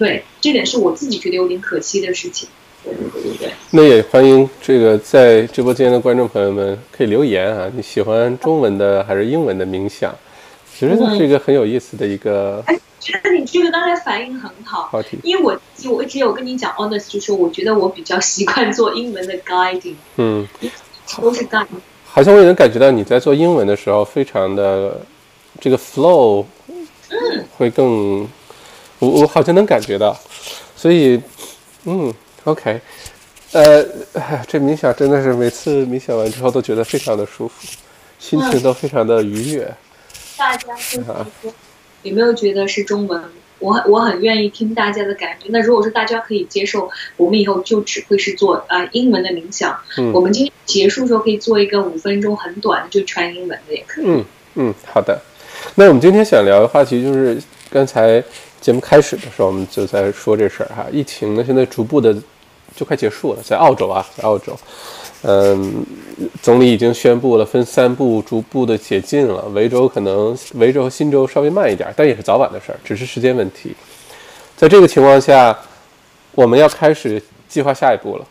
[0.00, 2.48] 对，这点是我自己觉得有点可惜的事情。
[2.82, 3.52] 对对对。
[3.70, 10.16] 那也欢迎这个在直播间的观众朋友们可以留言啊，你喜欢中文的还是英文的冥想？
[10.74, 15.18] 其实这是一个很有意思的一个哎，觉得你这个刚才反应很好，话题。
[15.22, 20.48] 因为我我一直有跟你讲 honest，就是我觉得我比较习惯做英文的 guiding，嗯，
[21.20, 21.66] 都是 guiding。
[22.06, 24.98] 好像我也能感觉到你在做英文的时候，非常的
[25.60, 26.46] 这个 flow，
[27.58, 28.26] 会更，
[29.00, 30.16] 我我好像能感觉到，
[30.76, 31.20] 所以，
[31.84, 32.80] 嗯，OK，
[33.52, 37.66] 呃，哎这冥想真的是每次冥想完之后都觉得非常的舒服，
[38.18, 39.74] 心情都非常的愉悦。
[40.36, 40.74] 大家
[42.02, 43.22] 有没有觉得是中文？
[43.58, 45.46] 我很我很愿意听大家的感觉。
[45.50, 49.78] 那如果说大家可以接受，我们以后就只会是做啊、呃、英文的冥想。
[49.98, 54.04] 嗯我们今天结束的时候可以做一个五分钟很短的，就全英文的也可以。
[54.06, 54.24] 嗯
[54.54, 55.20] 嗯，好的。
[55.74, 57.38] 那我们今天想聊的话题就是
[57.70, 58.24] 刚才
[58.60, 60.86] 节目开始的时候，我们就在说这事儿哈。
[60.92, 62.14] 疫情呢，现在逐步的
[62.76, 64.54] 就快结束了，在澳洲啊，在澳洲，
[65.22, 65.84] 嗯，
[66.42, 69.42] 总理已经宣布了分三步逐步的解禁了。
[69.54, 73.74] 维州可能维州和新州稍微慢一点，但也是早晚的事儿，只是时间问题。
[74.56, 75.58] 在这个情况下，
[76.32, 78.26] 我们要开始计划下一步了。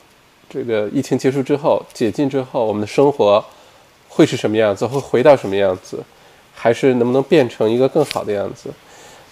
[0.48, 3.44] 这个疫情结束之后，解禁之后，我们的生活
[4.08, 4.86] 会是什么样子？
[4.86, 6.04] 会回到什么样子？
[6.54, 8.70] 还是能不能变成一个更好的样子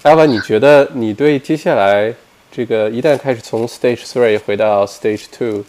[0.08, 2.14] ？Alva，你觉得你对接下来
[2.50, 5.66] 这个一旦开始从 Stage Three 回到 Stage Two，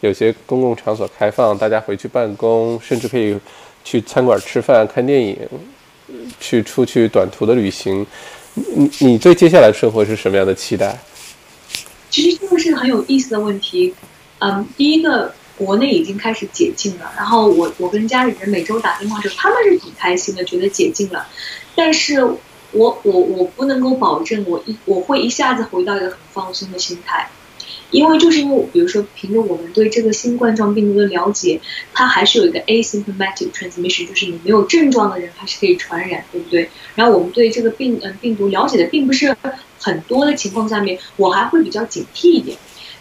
[0.00, 3.36] 有些公共场所开放，大家回去办公，甚至可以
[3.82, 5.36] 去餐馆吃饭、看电影，
[6.38, 8.06] 去出去短途的旅行。
[8.54, 10.96] 你你对接下来的生活是什么样的期待？
[12.08, 13.92] 其实这个是很有意思的问题。
[14.38, 21.26] 嗯，第一个，国内已经开始解禁了，然后我我跟家里人每周打电话的时候，他们是挺开心的，觉得解禁了。
[21.74, 22.24] 但是
[22.72, 27.28] 我我我不能够保证我一我会一下子回到一个很放松的心态。
[27.90, 31.60] 因为就是因为，比如说，凭着我们对这个新冠状病毒的了解，
[31.92, 36.70] 它还是有一个 asymptomatic transmission，就是你没有症状的人还是可以传染，对不对？
[36.94, 39.36] 然后我们对这个病嗯病毒了解的并不是
[39.80, 42.56] 很多的情况下面，我还会比较警惕一点。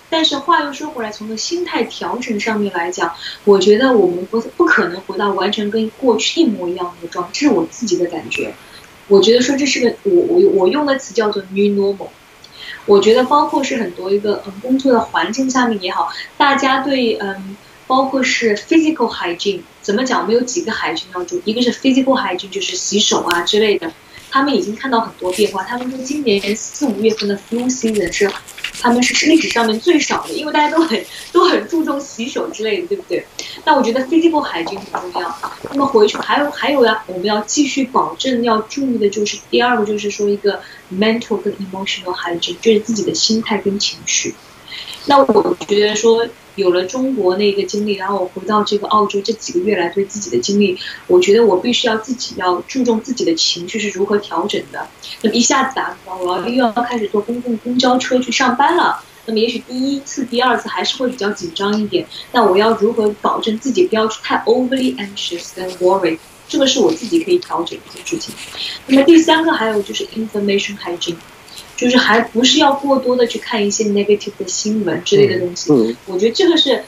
[0.10, 3.14] 但是话又说回来，从个心态调整上面来讲，
[3.46, 8.56] 我觉得我们不不可能回到完全跟过去一模一样的状态，这是我自己的感觉。
[9.10, 12.08] 我觉得说这是个我我我用的词叫做 new normal。
[12.86, 17.56] 我觉得，包括是很多一个嗯工作的环境下面也好，大家对嗯，
[17.86, 20.22] 包括是 physical hygiene 怎么讲？
[20.22, 23.92] 我们有几个 hygiene 要注意，一个是 physical hygiene，就是洗手啊之类的。
[24.32, 25.64] 他们已经看到很多变化。
[25.64, 28.32] 他们说今年四五月份的 flu season 是，
[28.82, 33.26] 他们是是历史上面最少的，因为大家都很都很注重洗手之类的，对不对？
[33.66, 35.40] 那我觉得 physical hygiene 很重要。
[35.72, 40.62] 那么回去还有还有呀，我们要继续保证要注意的就是第二个就是说一个
[40.94, 44.36] mental 跟 emotional hygiene，就是自己的心态跟情绪。
[45.06, 46.28] 那我觉得说。
[46.56, 50.78] 有了中国那个经历，然后我回到这个澳洲这几个月来对自己的经历，
[51.08, 54.86] 我觉得我必须要自己要注重自己的情绪是如何调整的。
[55.22, 62.06] 那么一下子打比方，我要又要开始坐公共公交车去上班了，那么也许第一次、第二次还是会比较紧张一点。
[62.34, 66.20] 那我要如何保证自己不要太 overly anxious 跟 worry？
[66.50, 68.36] 这个是我自己可以调整的事情。
[68.88, 71.16] 那么第三个还有就是 information hygiene。
[71.80, 76.84] 就是还不是要过多的去看一些 negative 的新闻之类的东西，我觉得这个是，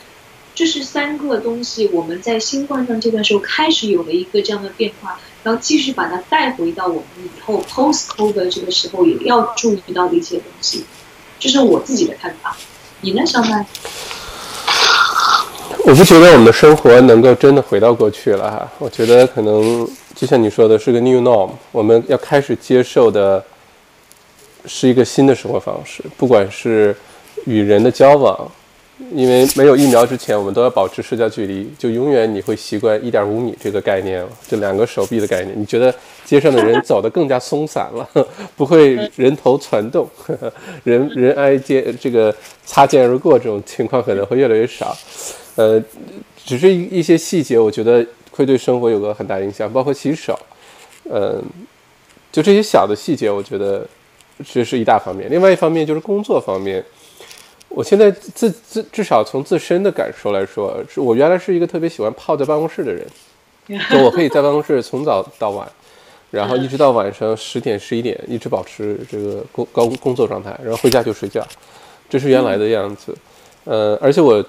[0.54, 10.84] 这是三个东西，我们在新冠状这段时候开始有了一个这样的变化，然后继续把它带回到我们以后 post COVID 这个时候也要注意到的一些东西，
[11.40, 12.58] 这是我自己的看法。
[13.00, 13.66] 你呢，小麦？
[15.86, 23.42] 我不觉得我们的生活能够真的回到过去了哈，我觉得可能就像你说的是个 new norm，我们要开始接受的。
[24.66, 26.96] 是一个新的生活方式，不管是
[27.46, 28.50] 与人的交往，
[29.12, 35.60] 因为没有疫苗之前，我们都要保持社交距离，就永远你会习惯一点五米这个概念了，就两个手臂的概念。
[35.60, 35.94] 你觉得
[36.24, 38.08] 街上的人走得更加松散了，
[38.56, 40.08] 不会人头攒动，
[40.84, 42.34] 人人挨肩这个
[42.64, 44.96] 擦肩而过这种情况可能会越来越少。
[45.56, 45.82] 呃，
[46.46, 50.38] 只是一一些细节，我觉得会对生活有个很大影响，包括洗手，
[51.10, 51.42] 嗯，
[52.32, 53.88] 就这些小的细节，我觉得。
[54.44, 56.84] 这是一大方面，另外一方面就是工作方面。
[57.70, 63.08] 我现在自自至少从自身的感受来说，是我原来是一个特别喜欢泡在办公室的人，
[63.90, 65.68] 就我可以在办公室从早到晚，
[66.30, 71.46] 然后一直到晚上十点十一点，一直保持这个工高工作状态，然后回家就睡觉，
[72.10, 73.18] 这是原来的样子。
[73.66, 74.44] 呃，而且我。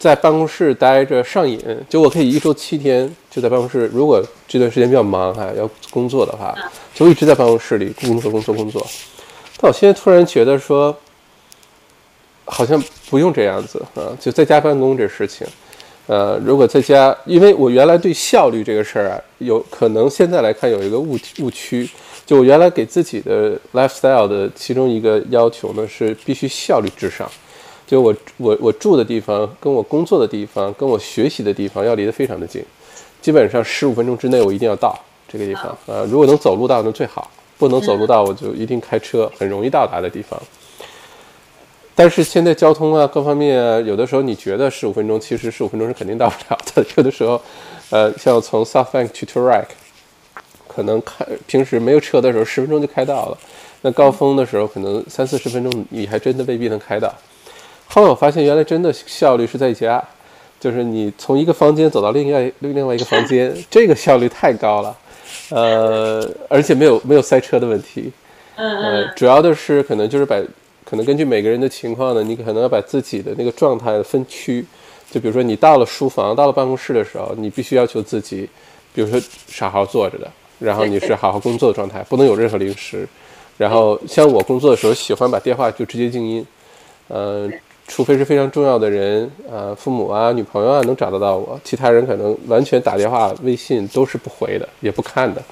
[0.00, 3.88] 在办公室待着上瘾，就我可以一周七天就在办公室。
[3.92, 6.56] 如果这段时间比较忙哈，要工作的话，
[6.94, 8.84] 就一直在办公室里工作、工作、工作。
[9.60, 10.96] 但我现在突然觉得说，
[12.46, 15.46] 好像不用这样子啊，就在家办公这事情。
[16.06, 21.86] 呃，如果在家，因为我原来对效率这个事儿啊，有可能现在来看有一个误误区。
[22.24, 27.30] 就我原来给自己的 lifestyle 的其中一个要求呢，是必须效率至上。
[27.90, 32.64] 就我我我住的地方，跟我工作的地方，跟我学习的地方要离得非常的近，
[33.20, 36.06] 基本上十五分钟之内我一定要到这个地方呃。
[36.06, 37.28] 如果能走路到那最好，
[37.58, 40.40] 不能走路到我就一定开车，很容易到达的地方。
[41.96, 46.86] 但是现在交通啊各方面啊，有的时候你觉得十五分钟，其实十五分钟是肯定到不了的。
[46.96, 47.42] 有的时候，
[47.90, 49.68] 呃，像从 South Bank 去 t o r a k
[50.68, 53.38] 可能开平时没有车的时候十分钟就开到了，
[53.82, 57.12] 那高峰的时候可能三四十分钟你还真的未必能开到。
[57.92, 60.00] 后来我发现，原来真的效率是在家，
[60.60, 64.96] 就是你从一个房间走到另外另外一个房间， 这个效率太高了，
[65.48, 68.12] 呃，而且没有没有塞车的问题，
[68.54, 70.40] 呃，主要的是可能就是把，
[70.84, 74.64] 可能根据每个人的情况呢，你可能要把自己的那个状态分区，
[75.10, 78.48] 就比如说你到了书房，到了办公室的时候，你必须要求自己，
[78.94, 80.30] 比如说是好好坐着的，
[80.60, 83.04] 然后你是好好工作的状态， 不能有任何零食，
[83.58, 86.46] 然后像我工作的时候，喜欢把电话就直接静音，
[87.08, 87.52] 嗯。
[87.90, 95.42] 除非是非常重要的人，呃，父母啊、女朋友啊能找得到我，其他人可能完全打电话、微信都是不回的，也不看的。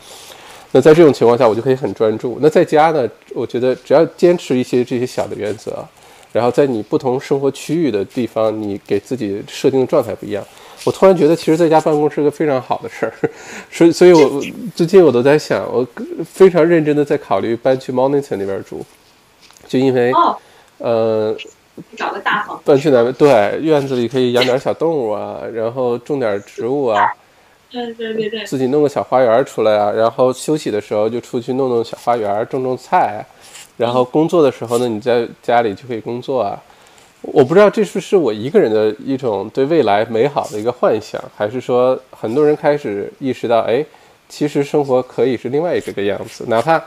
[0.71, 2.39] 那在这种情况下，我就可以很专注。
[2.41, 5.85] 那在家呢，我觉得只要坚持一些这些小的原则，
[6.33, 10.45] 然后在你不同生活区域的地方，你给自己设定的状态不一样。
[10.85, 13.13] 我突然觉得，其实在家办公是个非常好的事儿，
[13.69, 14.41] 所以，所以我
[14.77, 15.85] 最近我都在想，我
[16.25, 18.87] 非常认真的在考虑搬去 Mornington 那边住，
[19.67, 20.13] 就因为，
[20.79, 21.37] 呃，
[21.97, 27.07] 找个大房，搬去南边，对，院子里可以养点小动物啊，然后种点植物啊，
[27.71, 33.25] 对对对对，自己弄个小花园出来啊，然后休息的时候就出去弄弄小花园，种种菜，
[33.77, 36.61] 然后工作的时候呢，你在家里就可以工作啊。
[37.21, 43.85] 我不知道这是是我一个人的一种对未来美好的一个幻想，还是说很多人开始意识到，哎，
[44.29, 46.81] 其实生活可以是另外一个样子，哪怕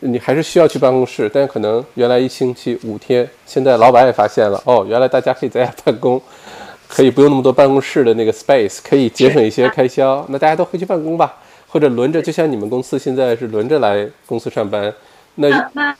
[0.00, 6.20] 你还是需要去办公室，但可能原来一星期五天，现在老板也发现了，哦，原来大家可以在家办公，
[6.88, 11.36] 可以不用那么多办公室的那个 space，可以节省一些开销， 那大家都回去办公吧，
[11.68, 14.92] 或者轮着，就像你们公司现在是轮着来公司上班，
[15.36, 15.96] 那那。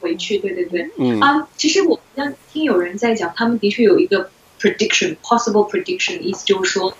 [0.00, 1.18] 回去，对对对，嗯。
[1.20, 6.94] 啊，其实我好像听有人在讲，他们的确有一个 prediction，possible prediction，意思就是说，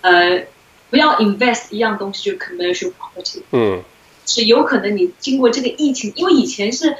[0.00, 0.42] 呃，
[0.88, 3.82] 不要 invest 一样东西就 commercial property，嗯，
[4.26, 6.96] 是有可能你经过这个疫情，因为以前是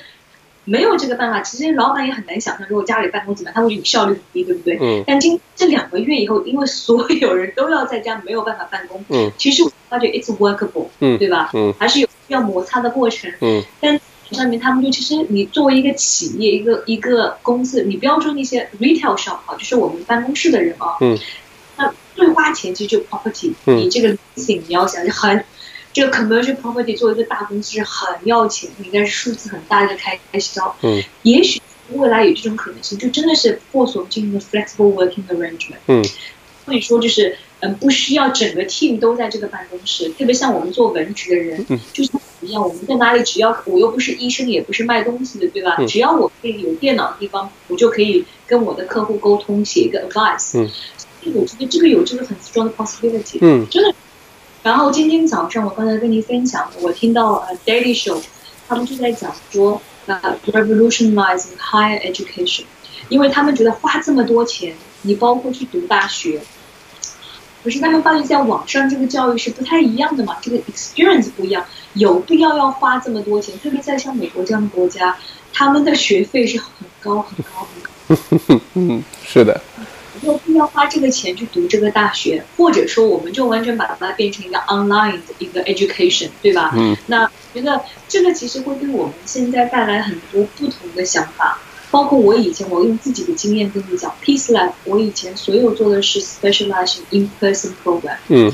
[0.64, 4.78] 没有这个办法，其实老板也很难想象，如果家里办公怎么样，他会效率很低，对不对？
[4.80, 11.50] 嗯，但今这两个月以后，因为所有人都要在家，没有办法办公，嗯，其实我发觉 it's workable，嗯，对吧？
[11.54, 14.00] 嗯，还是有需要摩擦的过程，嗯，但。
[14.32, 21.18] 上面他们就其实你作为一个企业一个一个公司，你不要说那些 retail shop 啊，就是我们办公室的人啊，嗯，
[21.76, 25.44] 那最花钱其实就 property，你这个 leasing 你要想就很，
[25.92, 31.60] 这个 commercial property 作为一个大公司是很要钱，应该是数字很大的开销，嗯，也许
[31.92, 36.04] 未来有这种可能性，就真的是破所进行的 flexible working arrangement，嗯，
[36.64, 37.36] 所以说就是。
[37.64, 45.76] 嗯，不需要整个 team 都在这个办公室，特别像我们做文职的人，就像一样，我们在哪里，只要我又不是医生，也不是卖东西的，对吧？
[45.86, 50.58] 只要我可以有电脑的地方，我就可以跟我的客户沟通，写一个 advice。
[50.58, 50.68] 嗯，
[51.36, 53.38] 我觉得这个有这个很 strong 的 possibility。
[53.40, 53.94] 嗯，真的。
[54.62, 58.22] 然后今天早上我刚才跟您分享，我听到呃 Daily Show，
[58.68, 62.64] 他们就在讲说呃 revolutionizing higher education，
[63.08, 66.40] 因为他们觉得花这么多钱，你包括去读大学。
[67.64, 73.56] 可是他们发现，在网上这个教育是不太一样的嘛，这个 experience 不一样，有必要要花这么多钱？
[73.60, 75.16] 特别在像美国这样的国家，
[75.52, 76.68] 他们的学费是很
[77.00, 78.60] 高很高的。
[78.74, 79.60] 嗯，是的。
[80.22, 86.72] 有必要花这个钱去读这个大学，或者说，我们就完全把它变成一个 online 的一个 education，对吧？
[86.74, 86.96] 嗯。
[87.06, 91.58] 那觉得这个其实会对我们现在带来很多不同的想法。
[91.90, 98.50] 包括我以前，我用自己的经验跟你讲，Peace Lab，我以前所有做的是 specialized in person program，嗯，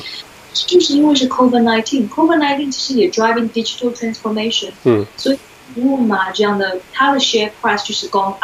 [0.52, 5.38] 就是因为是 COVID nineteen，COVID nineteen 其实也 driving digital transformation，嗯，所以
[5.76, 8.34] Zoom 啊这样的，它的 share price 就是 gone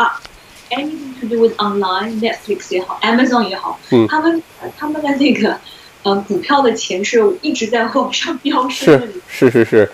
[0.70, 4.42] up，anything to do with online，Netflix 也好，Amazon 也好，嗯，他们
[4.76, 5.58] 他们的那个，
[6.02, 9.90] 呃，股票的钱是一直在往上飙升的，是是是是。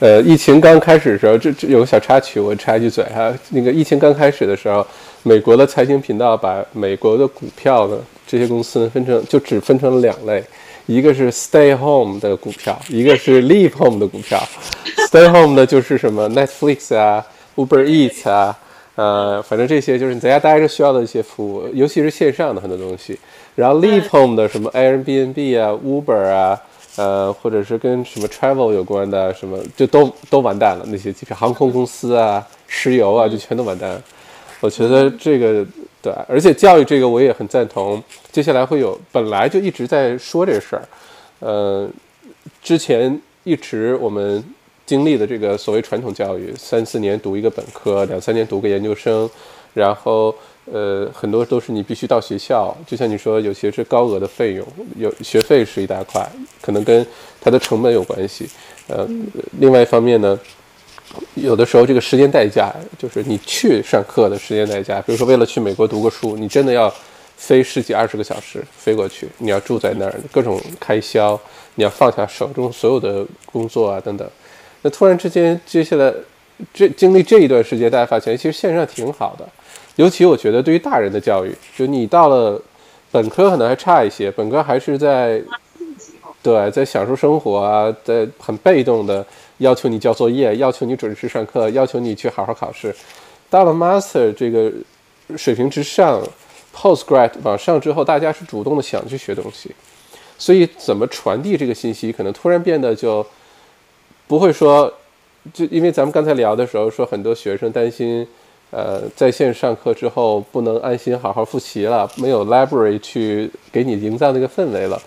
[0.00, 3.32] 呃，疫情刚开始的时候，这这有个小插曲，我插一句嘴哈。
[3.50, 4.84] 那个疫情刚开始的时候，
[5.22, 7.96] 美国的财经频道把美国的股票呢，
[8.26, 10.44] 这些公司呢分成就只分成了两类，
[10.86, 14.42] 一个是 stay home 的股票，一个是 leave home 的股票。
[15.08, 18.58] stay home 的就是什么 Netflix 啊，Uber Eats 啊，
[18.94, 23.18] 呃，反正这些就是你在家待着需要的一些服务，尤其是线上的很多东西。
[23.54, 26.60] 然后 leave home 的什么 Airbnb 啊，Uber 啊。
[26.96, 30.84] 呃，或者是跟什么 travel 有关的，什么就都都完蛋了。
[30.86, 34.00] 那些机票、航空公司啊、石油啊，就全都完蛋了。
[34.60, 35.66] 我觉得这个
[36.00, 38.00] 对，而且教育这个我也很赞同。
[38.30, 40.82] 接下来会有，本来就一直在说这事儿。
[41.40, 41.88] 呃，
[42.62, 44.40] 之前一直我们
[44.86, 49.28] 经历的这个所谓传统教育，三四年读一个本科，两三年读个研究生，
[49.72, 50.34] 然后。
[50.72, 54.66] 呃，很多都是你必须到学校，就像你说，有些是高额的费用，
[54.96, 56.26] 有学费是一大块，
[56.62, 57.06] 可能跟
[57.38, 58.48] 它的成本有关系。
[58.88, 59.06] 呃，
[59.58, 60.40] 另外一方面呢，
[61.34, 66.90] 有的时候这个时间代价，就是你去上课的时间代价，比如说为了去美国读个书，你真的要
[67.36, 71.38] 飞十几二十个小时飞过去，你要住在那儿，各种开销，
[71.74, 73.22] 你要放下手中所有的
[73.52, 74.26] 工作啊等等。
[74.84, 76.12] 那突然之间，接下来
[76.74, 79.48] 这经历这一段时间，大家发现其实线上挺好的。
[79.96, 82.60] 尤其我觉得，对于大人的教育，就你到了
[83.10, 85.42] 本科可能还差一些，本科还是在
[86.42, 89.24] 对在享受生活啊，在很被动的
[89.58, 92.94] 要求你交作业，要求你准时上课，要求你去好好考试。
[93.48, 94.70] 到了 master 这个
[95.38, 96.22] 水平之上
[96.76, 99.74] ，postgrad 往上之后，大家是主动的想去学东西，
[100.36, 103.26] 所以怎么传递这个信息，可能突然变得就
[104.34, 104.92] 不会说，
[105.52, 108.26] 就因为咱们刚才聊的时候说，很多学生担心。
[108.72, 115.00] 呃，在线上课之后不能安心好好复习了，没有 library 去给你营造那个氛围了。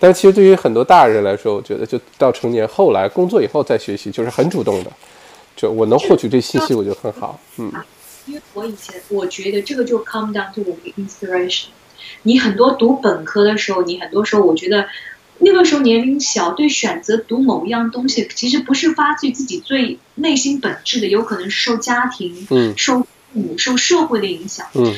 [0.00, 4.90] 但其实对于很多大人来说，我觉得就到成年后来工作以后再学习，就是很主动的。
[5.54, 7.38] 就我能获取这信息，我就很好。
[7.58, 7.70] 嗯，
[8.26, 11.66] 因为我以前我觉得这个就 come down to 我的 inspiration。
[12.24, 14.84] 你很多读本科的时候，你很多时候我觉得
[15.40, 22.74] 那个时候年龄小，对选择读某一样东西，其实不是发自于自己最内心本质的，有可能是受家庭、嗯。
[22.76, 24.66] 受父母、受社会的影响。
[24.74, 24.94] 嗯。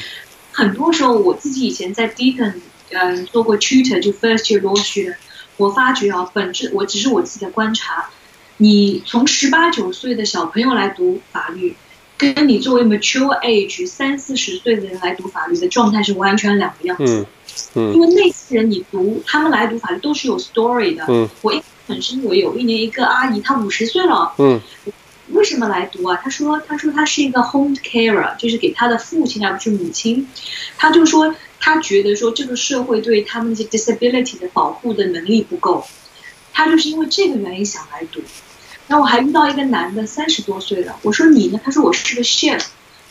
[0.53, 2.55] 很多时候我自己以前在 Deakin
[2.91, 5.17] 嗯做过 tutor，就 first year law student，
[5.57, 8.11] 我发觉啊，本质我只是我自己的观察，
[8.57, 11.77] 你从十八九岁的小朋友来读法律，
[12.21, 17.27] 跟你作为 mature age 三四十岁的人来读法律的状态是完全两个样子。
[17.75, 21.05] 嗯因为那些人你读，他们来读法律都是有 story 的。
[21.09, 24.61] 嗯我印象很深，我有一年一个阿姨，她五十岁了，嗯
[25.31, 26.21] 为什么来读啊？
[26.23, 30.29] 她说，她说她是一个 home carer，就是给她的父亲而不是母亲。
[30.77, 35.85] 她就说，她觉得说这个社会对他们那些 disability 的保护的能力不够，
[36.53, 38.21] 她就是因为这个原因想来读。
[38.91, 41.61] 然后我还遇到一个男的，三十多岁了，我说你呢？
[41.63, 42.61] 他说我是个 chef，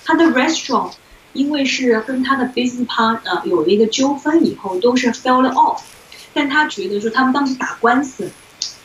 [0.04, 0.92] 他的 restaurant
[1.32, 5.80] 因为是跟他的 business partner 有了一个纠纷以后，都是 fell off，
[6.34, 8.30] 但他觉得说他们当时打官司，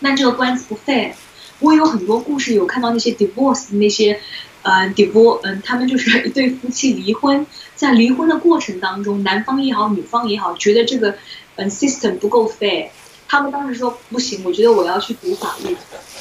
[0.01, 1.15] 但这个官司不 fair。
[1.59, 4.21] 我有很多故事有看到那些 divorce 那些，
[4.63, 11.17] 呃 divorce，嗯，他们就是一对夫妻离婚，在离婚的过程当中，男方也好，女方也好，觉得这个
[11.57, 12.91] 嗯 system 不够 fair，
[13.27, 15.77] 他们当时说不行，我觉得我要去读法律。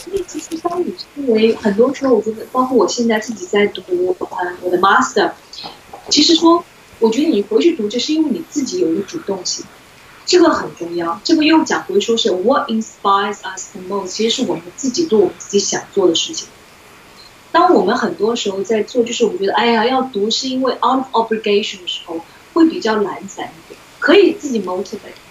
[0.08, 3.82] 因为其实当你因为很多时候，我觉得包括我现在自己在读
[4.20, 5.32] 呃我的 master，
[6.10, 6.64] 其实说，
[7.00, 9.66] 我觉得你回去读这是因为你自己有一个主动性，
[10.26, 11.20] 这个很重要。
[11.24, 16.48] 这个又讲回说是 what inspires us the most，其实是我们自己做我们自己想做的事情。
[17.52, 22.20] 当我们很多时候在做，就是我们觉得哎呀要读是因为 out of obligation 的时候，
[22.54, 25.22] 会比较懒散一点，可以自己 motivate。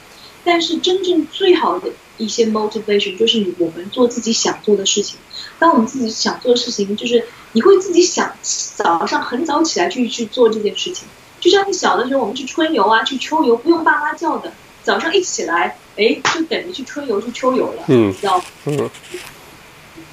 [0.45, 5.19] 但是真正最好的一些 motivation 就是你我们做自己想做的事情。
[5.59, 8.35] 当我们自己想做的事情，就是你会自己想
[8.75, 11.07] 早上很早起来去去做这件事情。
[11.41, 18.45] 就像你小的时候，我们去春游啊，去秋游，不用爸妈叫的，早上一起来，哎，就等着去春游、去秋游了，嗯知道吗？
[18.67, 18.91] 嗯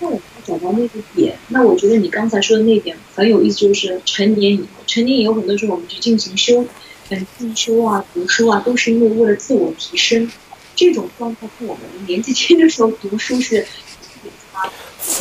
[0.02, 6.66] 那我们找到那个点，那我觉得你刚才说的那点很有意思，就是成年以后，成年以后很多时候我们去进行修，
[7.10, 10.32] 嗯，进修啊、读书啊，都是因为为了自我提升。
[10.76, 13.66] 这种状态跟我们年纪轻的时候读书是。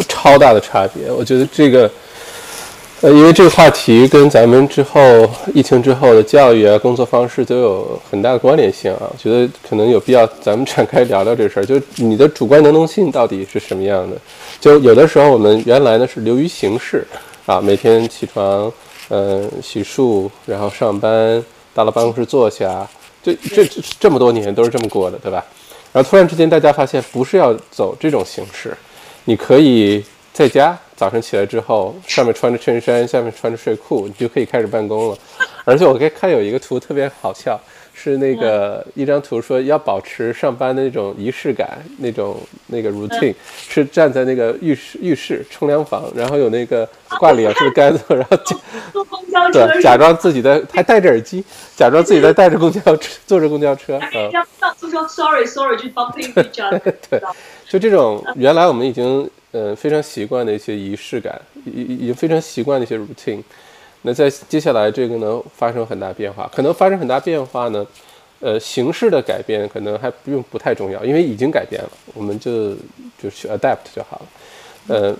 [0.09, 1.11] 超大的差别。
[1.11, 1.91] 我觉得这个，
[3.01, 5.01] 呃，因为这个话题跟咱们之后
[5.55, 9.11] 疫情之后的教育啊、工作方式都有很大的关联性啊。
[9.11, 14.17] 我觉得可能有必要咱们展开聊聊这事儿，就你的主观能动性到底是什么样的？
[14.61, 17.07] 就有的时候我们原来呢是流于形式
[17.47, 18.71] 啊，每天起床，
[19.09, 21.43] 嗯、洗漱，然后上班，
[21.79, 22.85] 到了办公室坐下，
[23.23, 25.45] 这这这这么多年都是这么过的，对吧？
[25.93, 28.77] 然后突然之间大家发现不是要走这种形式，
[29.27, 35.19] 你可以在家早上起来之后，上面穿着衬衫，下面穿着睡裤，你就可以开始办公了。
[35.65, 37.57] 而且我看看有一个图特别好笑，
[38.01, 42.37] 是那个一张图说要保持上班的那种仪式感，那种
[42.69, 43.35] 那个 routine，
[43.69, 46.89] 是站在那个浴室浴室冲凉房，然后有那个
[47.19, 48.57] 挂两只杆子，然后假
[48.93, 49.67] 坐公交车。
[49.67, 51.43] 对假装自己在还戴着耳机，
[51.75, 54.31] 假装自己在戴着公交车坐着公交车，嗯。
[54.31, 56.79] 让上次说 sorry sorry 就 bumping each other，
[57.11, 57.37] 对知道吗
[57.69, 63.43] 就这种原来我们已经呃非常习惯的一些仪式感，已已已经非常习惯的一些 routine，
[64.03, 67.87] 那在接下来这个呢发生很大变化，可能发生很大变化呢，
[68.41, 72.75] 呃形式的改变可能还不用不太重要，因为已经改变了，我们就
[73.21, 74.27] 就去 adapt 就好了，
[74.87, 75.17] 呃，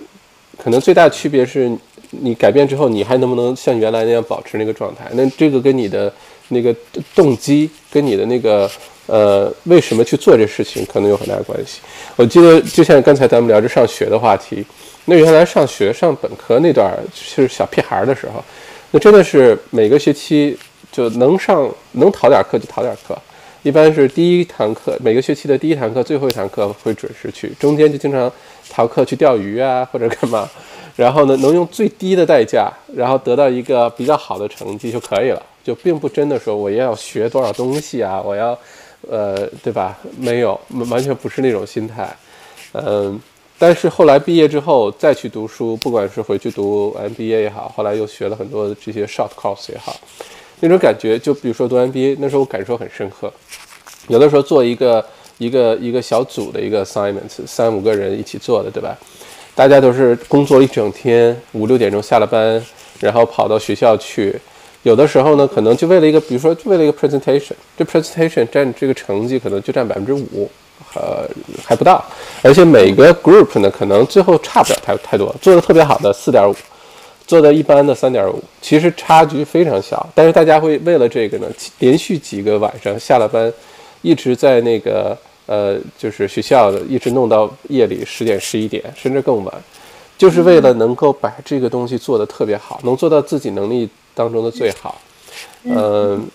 [0.57, 1.69] 可能最大区别是
[2.11, 5.05] 你改变之后，你还能不能像原来那样保持那个状态？
[5.13, 6.11] 那这个跟你的
[6.47, 6.73] 那个
[7.13, 8.69] 动机，跟你的那个
[9.05, 11.81] 呃为什么去做这事情，可能有很大关系。
[12.15, 14.65] 我记得就像刚才咱们聊着上学的话题，
[15.05, 18.43] 那原来上学上本科那段儿是小屁孩的时候，
[18.91, 20.57] 那真的是每个学期
[20.91, 23.17] 就能上能逃点课就逃点课。
[23.61, 28.31] 一般是第一堂课，每个学期的第一堂课、最后一堂课会准时去，中间就经常
[28.69, 30.49] 逃课去钓鱼啊，或者干嘛。
[30.95, 38.57] 然后呢，能用最低的代价，然后得到一个比较好的成绩就可以了，就并不真的说我要学多少东西啊，我要，
[39.09, 39.97] 呃，对吧？
[40.17, 40.59] 没有，
[40.89, 42.09] 完全不是那种心态。
[42.71, 43.19] 嗯，
[43.59, 49.93] 但是后来毕业之后再去读书，不管是回去读 MBA 也好，后来又学了很多这些 short course 也好，
[50.61, 53.31] 那种感觉，就比如说读 MBA，那时候我感受很深刻。
[54.07, 55.05] 有的时候做一个
[55.37, 58.97] 一个一个小组的一个 assignment，三五个人一起做的，对吧？
[59.53, 62.65] 大家都是工作一整天，五六点钟下了班，
[63.01, 64.33] 然后跑到学校去。
[64.83, 70.49] 有的时候呢，可能就为了一个，比如说就为了一个 presentation，这 presentation 占这个成绩可能就占百分之五，
[70.93, 71.29] 呃，
[71.65, 72.03] 还不到。
[72.41, 76.55] 而且每个 group 呢，可能最后差不了太太多，做的特别好的四点五，
[77.27, 80.07] 做的一般的三点五，其实差距非常小。
[80.13, 81.47] 但是大家会为了这个呢，
[81.79, 83.51] 连续几个晚上下了班，
[84.01, 89.53] 一直在那个呃，就是学校的，一直弄到夜里十点、十一点，甚至更晚，
[90.17, 93.89] 就是为了能够把这个东西做得特别好，能做到自己能力。
[94.15, 94.99] 当中的最好，
[95.63, 96.27] 嗯，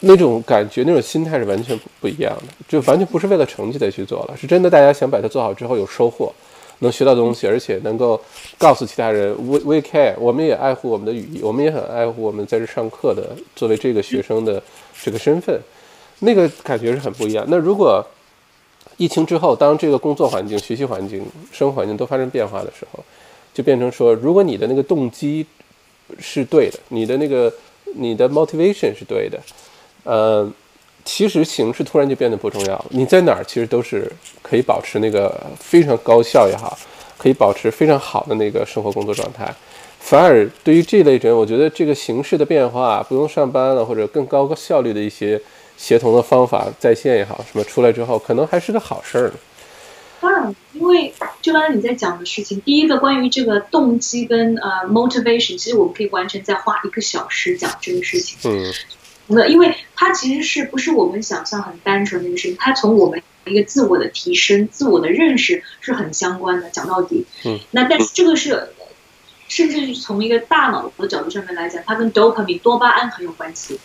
[0.00, 4.70] 那种感觉、那种心态是完全不一样的，就完全不是为了成绩再去做了，是真的。
[4.70, 6.32] 大家想把它做好之后有收获，
[6.78, 8.20] 能学到东西，而且能够
[8.56, 14.62] 告诉其他人，we we care，我们也爱护我们的语义，我们也很爱护我们在这上课的作为这个学生的
[15.02, 15.60] 这个身份，
[16.20, 17.44] 那个感觉是很不一样。
[17.48, 18.04] 那如果
[18.96, 23.04] 疫情之后，当这个工作环境、学习环境、生活环境都发生变化的时候，
[23.52, 25.46] 就变成说，如果你的那个动机。
[26.18, 27.52] 是对的，你的那个
[27.94, 29.38] 你的 motivation 是对的，
[30.04, 30.50] 呃，
[31.04, 32.86] 其实形式突然就变得不重要了。
[32.90, 34.10] 你在哪儿其实都是
[34.42, 36.78] 可以保持那个非常高效也好，
[37.18, 39.52] 可以保持非常好的那个生活工作状态。
[39.98, 45.40] 反而对于这类人，我觉得这个形式的变化，不用上班了，或者更高效率的一些
[45.76, 49.34] 协同的方法在线也好，什么出来之后，可能还是个好事儿呢。
[50.22, 58.38] 当然，因为就刚才你在讲的事情，第一个关于这个动机跟呃 motivation，其实我们可以完全再花一个小时讲这个事情。
[58.44, 58.72] 嗯，
[59.30, 66.68] 那因为它其实是不是我们想象很单纯的一个事情，它从我们一个自我的提升、自我的认识是很相关的。
[66.70, 68.68] 讲到底，嗯，那但是这个是，
[69.48, 73.78] 甚至从一个大脑的角度上面来讲，它跟 dopamine 多巴胺很有关系。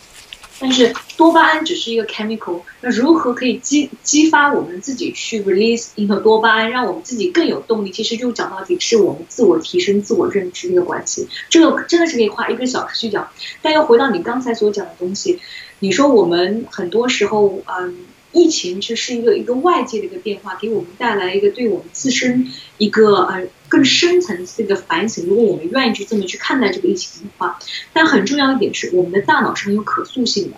[0.58, 7.90] 但是多巴胺只是一个 chemical，那如何可以激激发我们自己去 release 一个多巴胺，让我们自己更有动力？
[7.90, 11.28] 其实就讲到底是我们自我提升、自我认知的一个关系。
[11.50, 13.28] 这个真的是可以花一个小时去讲。
[13.60, 15.40] 但又回到你刚才所讲的东西，
[15.78, 18.06] 你说我们很多时候，嗯。
[18.32, 25.26] 疫情其实是一个一个外界的一个变化，给我们带来一个对我们自身一个呃更深层次的反省。
[25.26, 27.58] 如果我们愿意去这么去看待这个疫情的话，
[27.94, 30.56] 但很重要一点是，我们的大脑是很有可塑性的。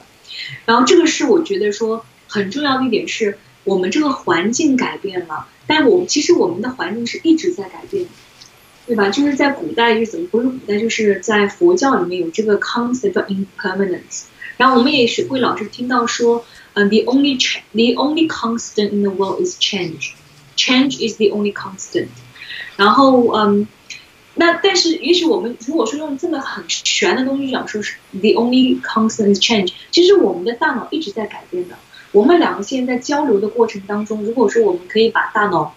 [0.64, 8.07] 然后这个是我觉得说很重要的一点是，我们这个环境改变了，但我们其实我们的环境是一直在改变，
[8.89, 9.09] 对吧？
[9.09, 10.27] 就是在古代是怎么？
[10.33, 14.25] 不是古代，就是在佛教里面有这个 concept impermanence。
[14.57, 16.45] 然后我们也是会老是听到说。
[16.79, 17.37] 嗯，the only
[17.72, 20.12] the only constant in the world is change.
[20.57, 22.09] Change is the only constant.
[22.76, 23.66] 然后嗯，
[24.35, 31.76] 那但是也许我们如果说用这么很玄的东西讲说是 the only constant is change，其实我们的大脑一直在改变的。
[32.12, 35.74] 我们两个现在在交流的过程当中，如果说我们可以把大脑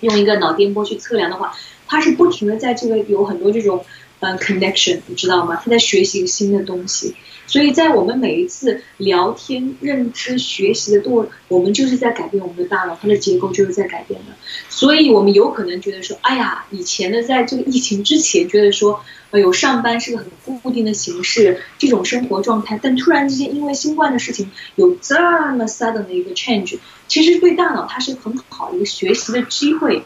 [0.00, 1.52] 用一个脑电波去测量的话，
[1.86, 3.84] 它是不停的在这个有很多这种
[4.24, 5.60] 嗯 connection，你知道吗？
[5.62, 7.14] 它在学习新的东西。
[7.46, 14.32] 所以在我们每一次聊天、认知、学习的过我们就是在改变我们的大脑，它的结构就是在改变的。
[14.70, 22.80] 所以我们有可能觉得说，哎呀，以前的在这个疫情之前，觉得说，哎呦，上班是个很固定的形式，这种生活状态。
[22.82, 25.14] 但突然之间，因为新冠的事情有这
[25.52, 30.02] 么 sudden 的一个 change，其实对大脑它是很好的一个学习的机会。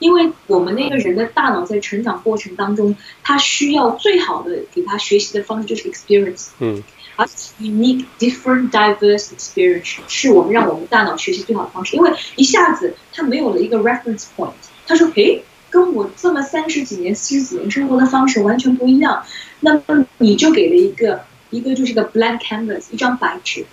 [0.00, 6.82] 因为我们那个人的大脑在成长过程当中，他需要最好的给他学习的方式就是 experience，嗯，
[7.16, 7.26] 而
[7.60, 11.96] unique different diverse experience 是我们让我们大脑学习最好的方式。
[11.96, 14.52] 因为一下子他没有了一个 reference point，
[14.86, 19.22] 他说，诶，跟我这么三十几年、四十几年生活的方式完全不一样，
[19.60, 23.66] 那么你就给了一个一个就是个 blank canvas，一张白纸。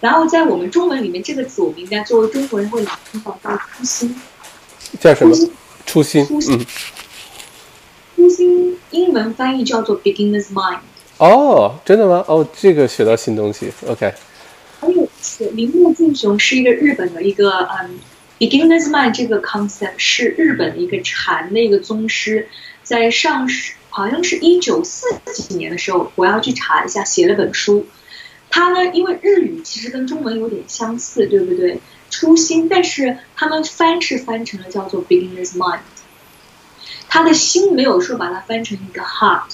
[0.00, 4.14] 然后在我们中文里面，这个词我们应该作为中国人会听到叫初心。
[5.00, 5.36] 叫什么？
[5.86, 6.26] 初心。
[6.30, 6.66] 嗯。
[8.16, 10.80] 初心英文翻译叫做 beginner's mind。
[11.18, 12.24] 哦，真的吗？
[12.28, 13.72] 哦，这个学到新东西。
[13.86, 14.12] OK。
[14.80, 17.98] 还有是铃木俊雄是一个日本的一个嗯
[18.38, 22.48] ，beginner's mind 这个 concept 是日本的一个禅的一个宗师，
[22.82, 27.86] 在上世好像是一九四几年的时候，我要去查一下，写了本书。
[28.50, 31.78] 他呢，因为日语其实跟中文有点相似，对不对？
[32.18, 35.78] 初心，但是他们翻是翻成了叫做 beginner's mind，
[37.08, 39.44] 他的心没有说把它翻成一个 heart。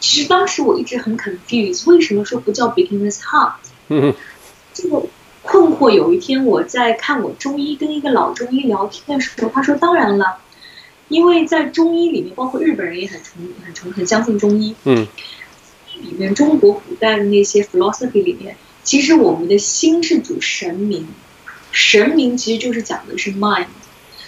[0.00, 3.56] 其实当时我一直很 confused，为什么说不叫 beginner's heart？
[3.88, 4.14] 嗯，
[4.72, 5.02] 这个
[5.42, 10.38] 困惑有一天我在看我中医跟一个老中医聊天的时候，他说当然了，
[11.08, 14.74] 因为在中医里面，包括日本人也很崇很崇很相信中医。
[14.84, 15.06] 嗯，
[16.00, 21.06] 里面中国古代的那些 philosophy 里面，其实我们的心是主神明。
[21.70, 23.66] 神明其实就是讲的是 mind，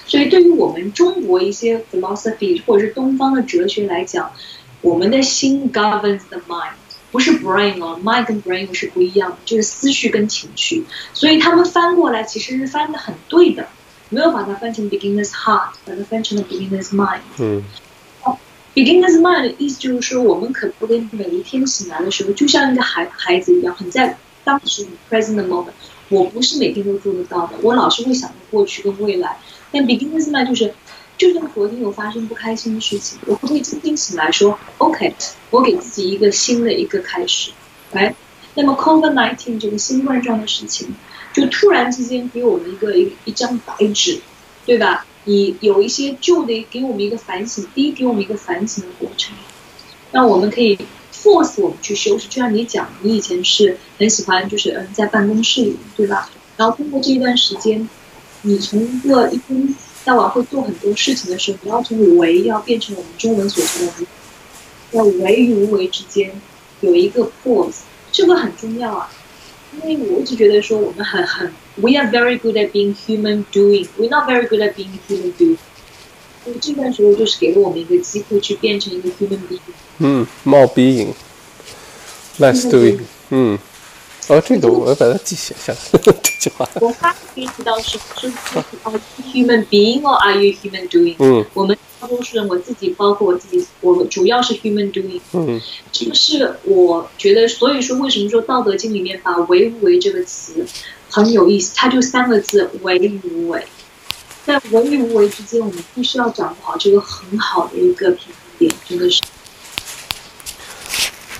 [0.06, 4.32] 所以对于我们中国一些 philosophy 或者是东方的哲学来讲，
[4.80, 6.72] 我们的心 governs the mind，
[7.10, 10.84] 不是 brain 哦，mind 跟 brain 是不一样的，就是思绪跟情绪。
[11.12, 13.68] 所以他们翻过来其实是翻的很对的，
[14.10, 17.20] 没有把它翻成 beginner's heart，把它翻成了 beginner's mind。
[17.38, 17.64] 嗯
[18.72, 25.72] beginner's mind 的意思就是说，我们可不可以每一天醒来的时候，就像一个孩孩子一样，很在当时 present moment。
[26.10, 29.38] 我不是每天都做得到的，我老是会想到过去跟未来。
[29.72, 30.74] 但 beginner's mind 就是，
[31.16, 35.14] 就算昨天有发生不开心的事情，我会不会今天醒来说，OK，
[35.50, 37.52] 我给自己一个新的一个开始，
[37.92, 38.14] 来。
[38.54, 40.88] 那么 COVID-19 这个新冠状的事情，
[41.32, 44.20] 就突然之间给我们一个一一张白纸，
[44.66, 45.06] 对吧？
[45.24, 49.36] 你有一些旧的给我们一个反省，第一给我们一个反省的过程，
[50.10, 50.76] 让我们可以
[51.22, 52.28] force 我们去修饰。
[52.28, 56.30] 就像你讲，你以前是很喜欢就是嗯在办公室里，对吧？
[56.56, 57.88] 然后通过这一段时间，
[58.42, 64.06] 你从一个一天到晚会做很多事情的时候，你要从为要变成我们中文所说的无，
[64.92, 66.32] 在为与无为之间
[66.80, 67.80] 有一个 pause，
[68.12, 69.10] 这个很重要啊。
[69.72, 71.46] 因为我一直觉得说我们很很
[71.76, 75.56] ，we are very good at being human doing，we're not very good at being human doing。
[76.42, 79.60] 所以这段时候就是给了我们一个机会去变成一个 human being。
[80.00, 83.00] 嗯，more being，less doing。
[83.28, 83.58] 嗯，
[84.28, 86.68] 哦，这个我要把它记写下来 这句话。
[86.80, 88.34] 我发可以知道是是是
[88.82, 89.00] are
[89.32, 91.14] human being or are you human doing？
[91.18, 95.20] 嗯我们大多数人，我自己包括我自己，我们主要是 human doing。
[95.32, 95.60] 嗯
[95.92, 100.66] 这个是我觉得，所以说为什么说《道德经》里面把“为无为”这个词
[101.10, 103.62] 很有意思，它就三个字“为与无为”。
[104.46, 109.20] 在为与无为之间，我们必须要掌握好这个很好的一个平衡点，真的是。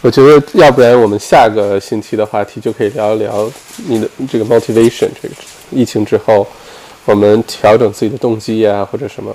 [0.02, 3.50] 我觉得要不然我们下个星期的话题就可以聊一聊
[3.86, 5.06] 你的这个 motivation。
[5.20, 5.34] 这个
[5.70, 6.46] 疫情之后，
[7.04, 9.34] 我们调整自己的动机呀、或者什么，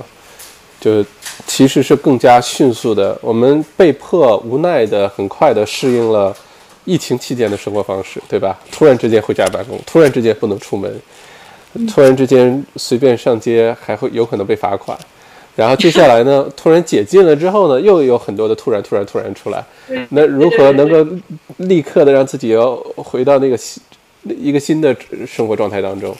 [0.79, 1.05] 就
[1.45, 3.15] 其实是更加迅速的。
[3.21, 6.35] 我们被迫无奈的、很快的适应了
[6.83, 8.59] 疫情期间的生活方式，对吧？
[8.71, 10.99] 突然之间回家办公，突然之间不能出门，
[11.93, 14.97] 突然之间随便上街还会有可能被罚款。
[15.55, 19.63] 然后接下来呢， 突然解禁了之后呢，又有很多的突然、突然、突然出来。
[20.09, 21.17] 那如何能够
[21.57, 23.81] 立刻的让自己要回到那个新
[24.23, 24.95] 一个新的
[25.25, 26.15] 生活状态当中？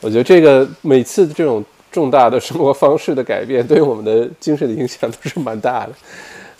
[0.00, 1.62] 我觉得这个每次这种
[1.92, 5.92] 重大的生活方式的改变，对我们的精神的影响都是蛮大的。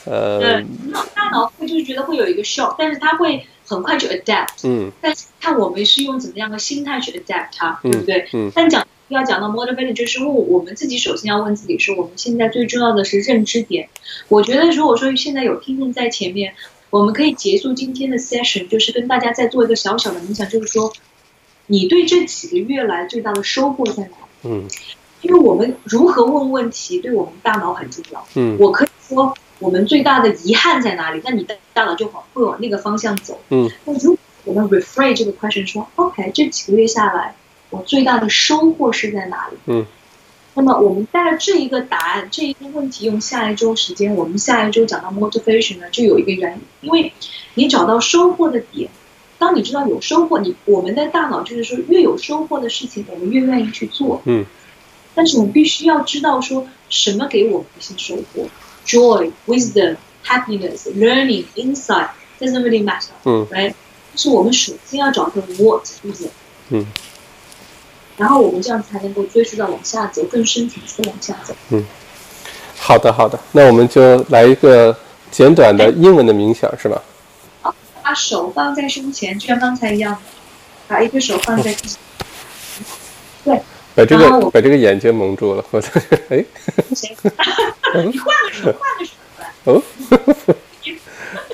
[0.05, 0.67] 呃，对，
[1.15, 4.49] 大脑会就是觉得会有一个 shock，但是它会很快就 adapt。
[4.65, 8.29] 嗯但是看我们是用怎么样的心态去 adapt 它，对不对？
[8.33, 13.89] 嗯但讲要讲到 motivation，就是问我们自己首先要问自己是，我们现在最重要的是认知点。
[14.29, 16.55] 我觉得如果说现在有听众在前面，
[16.91, 20.93] 我们可以结束今天的 session，就是跟大家再做一个小小的冥想，就是说，
[21.67, 24.11] 你对这几个月来最大的收获在哪？
[24.45, 24.69] 嗯
[25.23, 28.27] 因为我们如何问问题，对我们大脑很重要。
[28.37, 33.39] 嗯我可以说我们最大的遗憾在哪里，那你的大脑就往会往那个方向走。
[33.51, 37.35] 嗯，那如果我们 reframe 这个 question 说，OK，这几个月下来，
[37.71, 39.57] 我最大的收获是在哪里？
[39.67, 39.87] 嗯，
[40.55, 47.13] 那么我们带着这一个答案，这一个问题，用下一周时间，我们下一周讲到 motivation 呢，就有一个原因，因为
[47.55, 48.91] 你找到收获的点。
[49.39, 54.21] 当你知道有收获，你我们的大脑就是说，越有收获的事情，我们越愿意去做。
[54.27, 54.45] 嗯。
[55.13, 58.47] 但是我们必须要知道说什么给我们一些收获
[58.87, 63.75] ，joy、wisdom、happiness、learning、insight doesn't really matter，嗯，right？
[64.15, 66.31] 是我们首先要找到 what is it，
[66.69, 66.87] 嗯，
[68.21, 71.55] 然后我们这样才能够追溯到往下走，更深层次的往下走。
[71.71, 71.85] 嗯
[72.83, 74.97] 好的好的，那我们就来一个
[75.31, 77.03] 简短的英文的冥想，是吧？
[78.03, 80.21] 把手放在胸前，就像刚才一样的，
[80.89, 81.75] 把一个手放在。
[83.45, 83.61] 对，
[83.95, 85.89] 把这个把这个眼睛蒙住了，我的
[86.31, 86.45] 哎
[86.97, 87.15] 谁？
[88.05, 89.53] 你换个手，换个手来。
[89.65, 89.83] 哦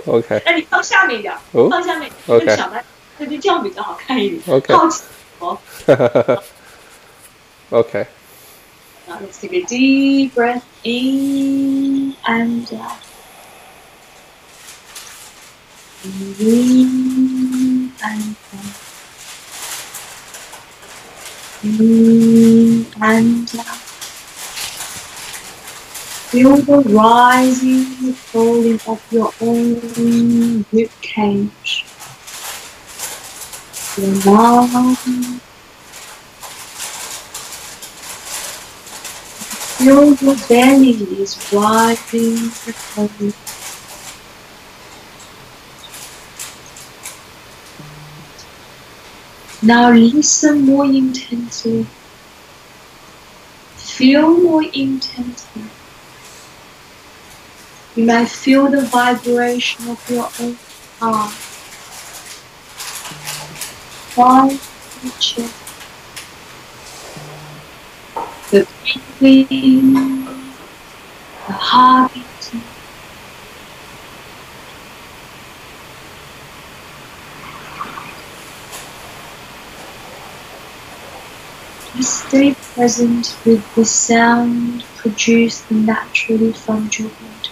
[0.07, 1.35] ，OK 那你放下面一点
[1.69, 2.85] 放下面，OK 更小白，
[3.19, 4.41] 那就这样比较好看一点。
[4.47, 4.73] OK
[5.41, 5.59] 哦。
[7.71, 12.99] OK，Now let's take a deep breath in and out.
[16.05, 18.77] In and out.
[21.65, 23.87] In and out.
[26.31, 31.85] Feel the rising and falling of your own rib cage.
[33.99, 35.41] Lungs.
[39.79, 40.91] Feel your belly
[41.23, 43.33] is rising and falling.
[49.63, 51.87] Now listen more intensely.
[53.77, 55.63] Feel more intensely.
[57.95, 60.59] You may feel the vibration of your own
[61.01, 61.46] heart.
[64.17, 64.59] To
[65.21, 65.51] check
[68.51, 68.67] the
[69.19, 70.25] breathing,
[71.47, 72.25] the heartbeat.
[81.95, 87.51] Just stay present with the sound produced naturally from your body.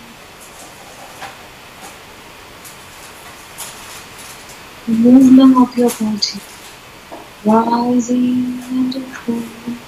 [4.86, 6.40] The movement of your body,
[7.45, 9.78] rising and falling.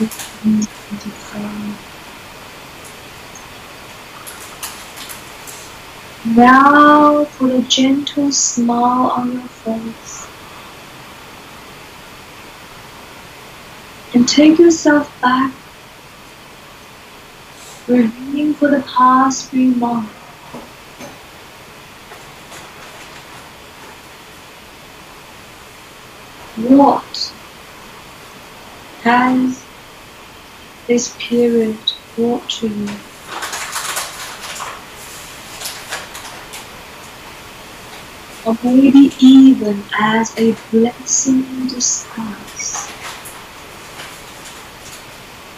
[0.00, 1.74] rising and falling.
[6.36, 10.26] Now put a gentle smile on your face.
[14.14, 15.52] and take yourself back,
[17.88, 20.23] reviewing for the past few months.
[26.56, 27.32] What
[29.02, 29.64] has
[30.86, 31.76] this period
[32.14, 32.88] brought to you?
[38.46, 42.88] Or maybe even as a blessing in disguise.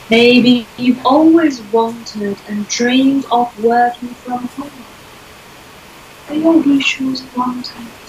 [0.08, 4.70] Maybe you've always wanted and dreamed of working from home.
[6.26, 8.05] But your wishes wanted.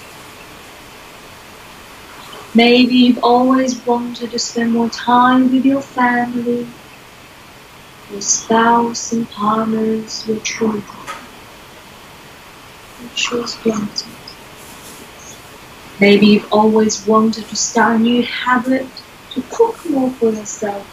[2.58, 6.68] Maybe you've always wanted to spend more time with your family,
[8.10, 10.84] your spouse and partners, your children.
[13.04, 14.08] Wishes wanted.
[16.00, 18.88] Maybe you've always wanted to start a new habit
[19.34, 20.88] to cook more for yourself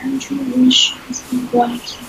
[0.00, 2.04] and your wish has been granted.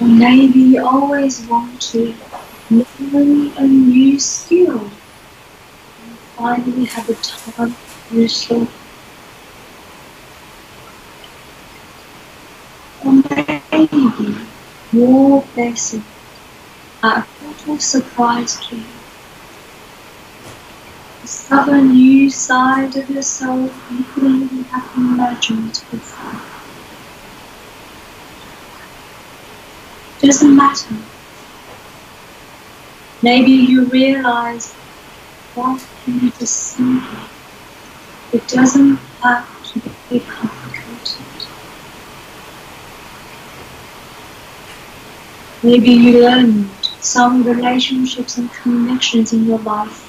[0.00, 2.14] Or maybe you always want to
[2.70, 4.90] learn a new skill
[6.02, 7.76] and finally have a time
[8.10, 8.68] do so.
[13.04, 14.36] Or maybe
[14.92, 16.04] your blessings
[17.02, 18.84] are a total surprise to you
[21.22, 26.40] discover a new side of yourself you couldn't even have imagined before.
[30.22, 30.94] It Doesn't matter.
[33.26, 34.72] Maybe you realize
[35.56, 37.02] what can be.
[38.32, 41.26] It doesn't have to be complicated.
[45.64, 46.70] Maybe you learned
[47.00, 50.08] some relationships and connections in your life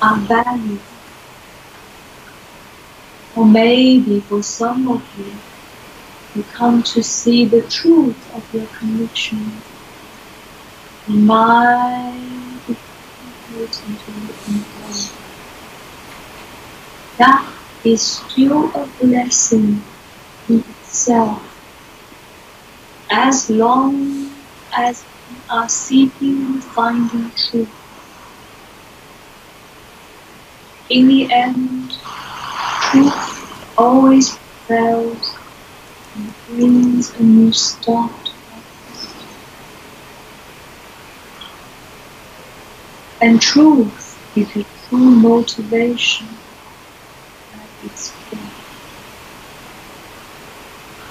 [0.00, 0.78] are valued.
[3.34, 5.32] Or maybe for some of you,
[6.36, 9.60] you come to see the truth of your connection
[11.06, 12.64] you.
[17.18, 19.82] That is still a blessing
[20.48, 21.42] in itself.
[23.10, 24.44] As long
[24.76, 27.68] as we are seeking and finding truth.
[30.88, 31.92] In the end,
[32.90, 35.36] truth always prevails
[36.14, 38.23] and brings a new start.
[43.20, 46.28] And truth is a true motivation
[47.54, 48.38] at its core.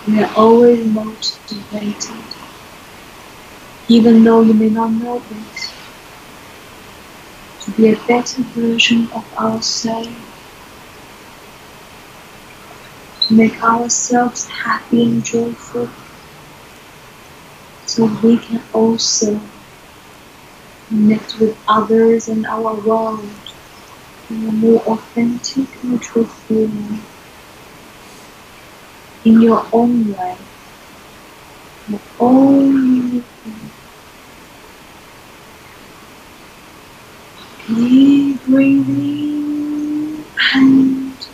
[0.08, 2.26] We are always motivated,
[3.88, 5.74] even though you may not know this
[7.62, 10.10] to be a better version of ourselves,
[13.22, 15.90] to make ourselves happy and joyful,
[17.86, 19.40] so we can also
[20.88, 23.54] connect with others and our world
[24.30, 25.70] in a more authentic
[26.02, 27.00] truthful way,
[29.24, 30.38] in your own way,
[31.88, 33.26] your own unique.
[37.60, 41.28] Keep breathing and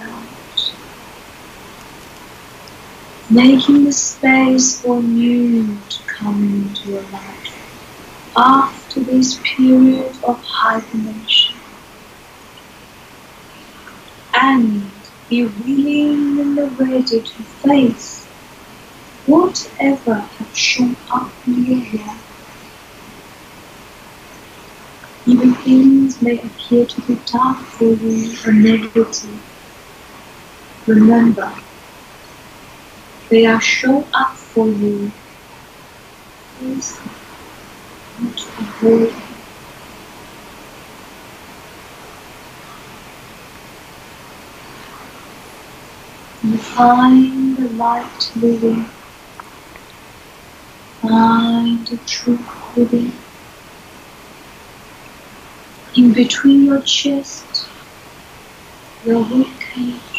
[0.00, 0.74] out.
[3.36, 7.52] Making the space for new to come into your life
[8.34, 11.60] after this period of hibernation.
[14.32, 14.90] And
[15.28, 18.26] be willing and ready to face
[19.26, 22.22] whatever has shown up in your life.
[25.26, 29.42] Even things may appear to be dark for you or negative,
[30.86, 31.54] remember,
[33.30, 35.12] they are shown up for you.
[36.58, 37.00] Please
[38.18, 39.14] not avoid.
[46.42, 48.90] And find the light within.
[51.02, 53.12] Find the truth within.
[55.96, 57.68] In between your chest,
[59.04, 60.15] your ribcage.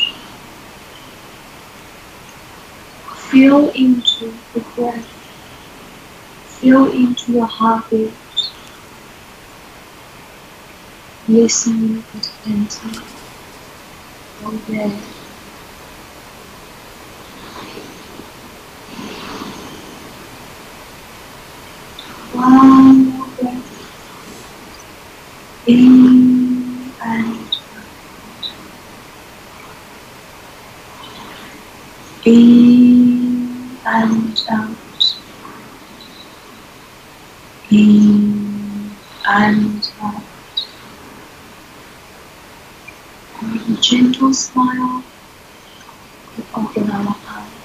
[3.30, 5.06] Feel into the breath.
[6.46, 8.14] Feel into your heartbeat.
[11.28, 12.06] Listen.
[14.42, 14.90] Go there.
[22.32, 23.64] One more breath.
[25.68, 26.27] In
[44.58, 45.04] smile,
[46.36, 47.58] we open our eyes.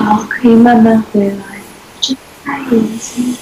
[0.00, 1.36] 好，可以慢慢回来，
[2.00, 3.36] 睁开眼睛。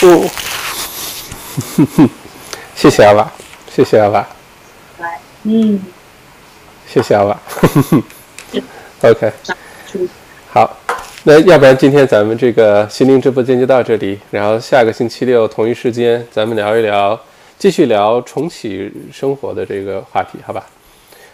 [0.00, 0.30] 嗯，
[2.74, 3.30] 谢谢阿瓦，
[3.70, 4.26] 谢谢阿瓦，
[5.00, 5.78] 来，嗯，
[6.86, 7.38] 谢谢阿瓦。
[9.02, 9.30] OK，
[10.50, 10.78] 好，
[11.24, 17.20] 那要不然今天咱们这个心灵直播间就到这里，然后下个星期六同一时间咱们聊一聊，
[17.58, 20.64] 继续聊重启生活的这个话题，好吧？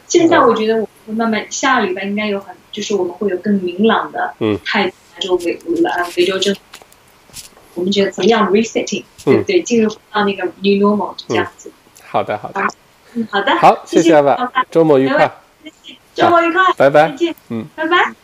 [0.07, 6.61] 现在我觉得我会慢慢，下个礼拜应该有很，就是我们会有更明朗的嗯态度来做维来维州政府。
[7.75, 9.61] 我们觉得怎么样 resetting，对不对？
[9.63, 11.73] 进入到那个 new normal 这样子。
[12.05, 12.61] 好的，好的，
[13.15, 15.31] 嗯，好的，好，谢谢谢阿瓦，周末愉快，
[16.15, 18.15] 周末愉快，拜拜再见，嗯，拜拜。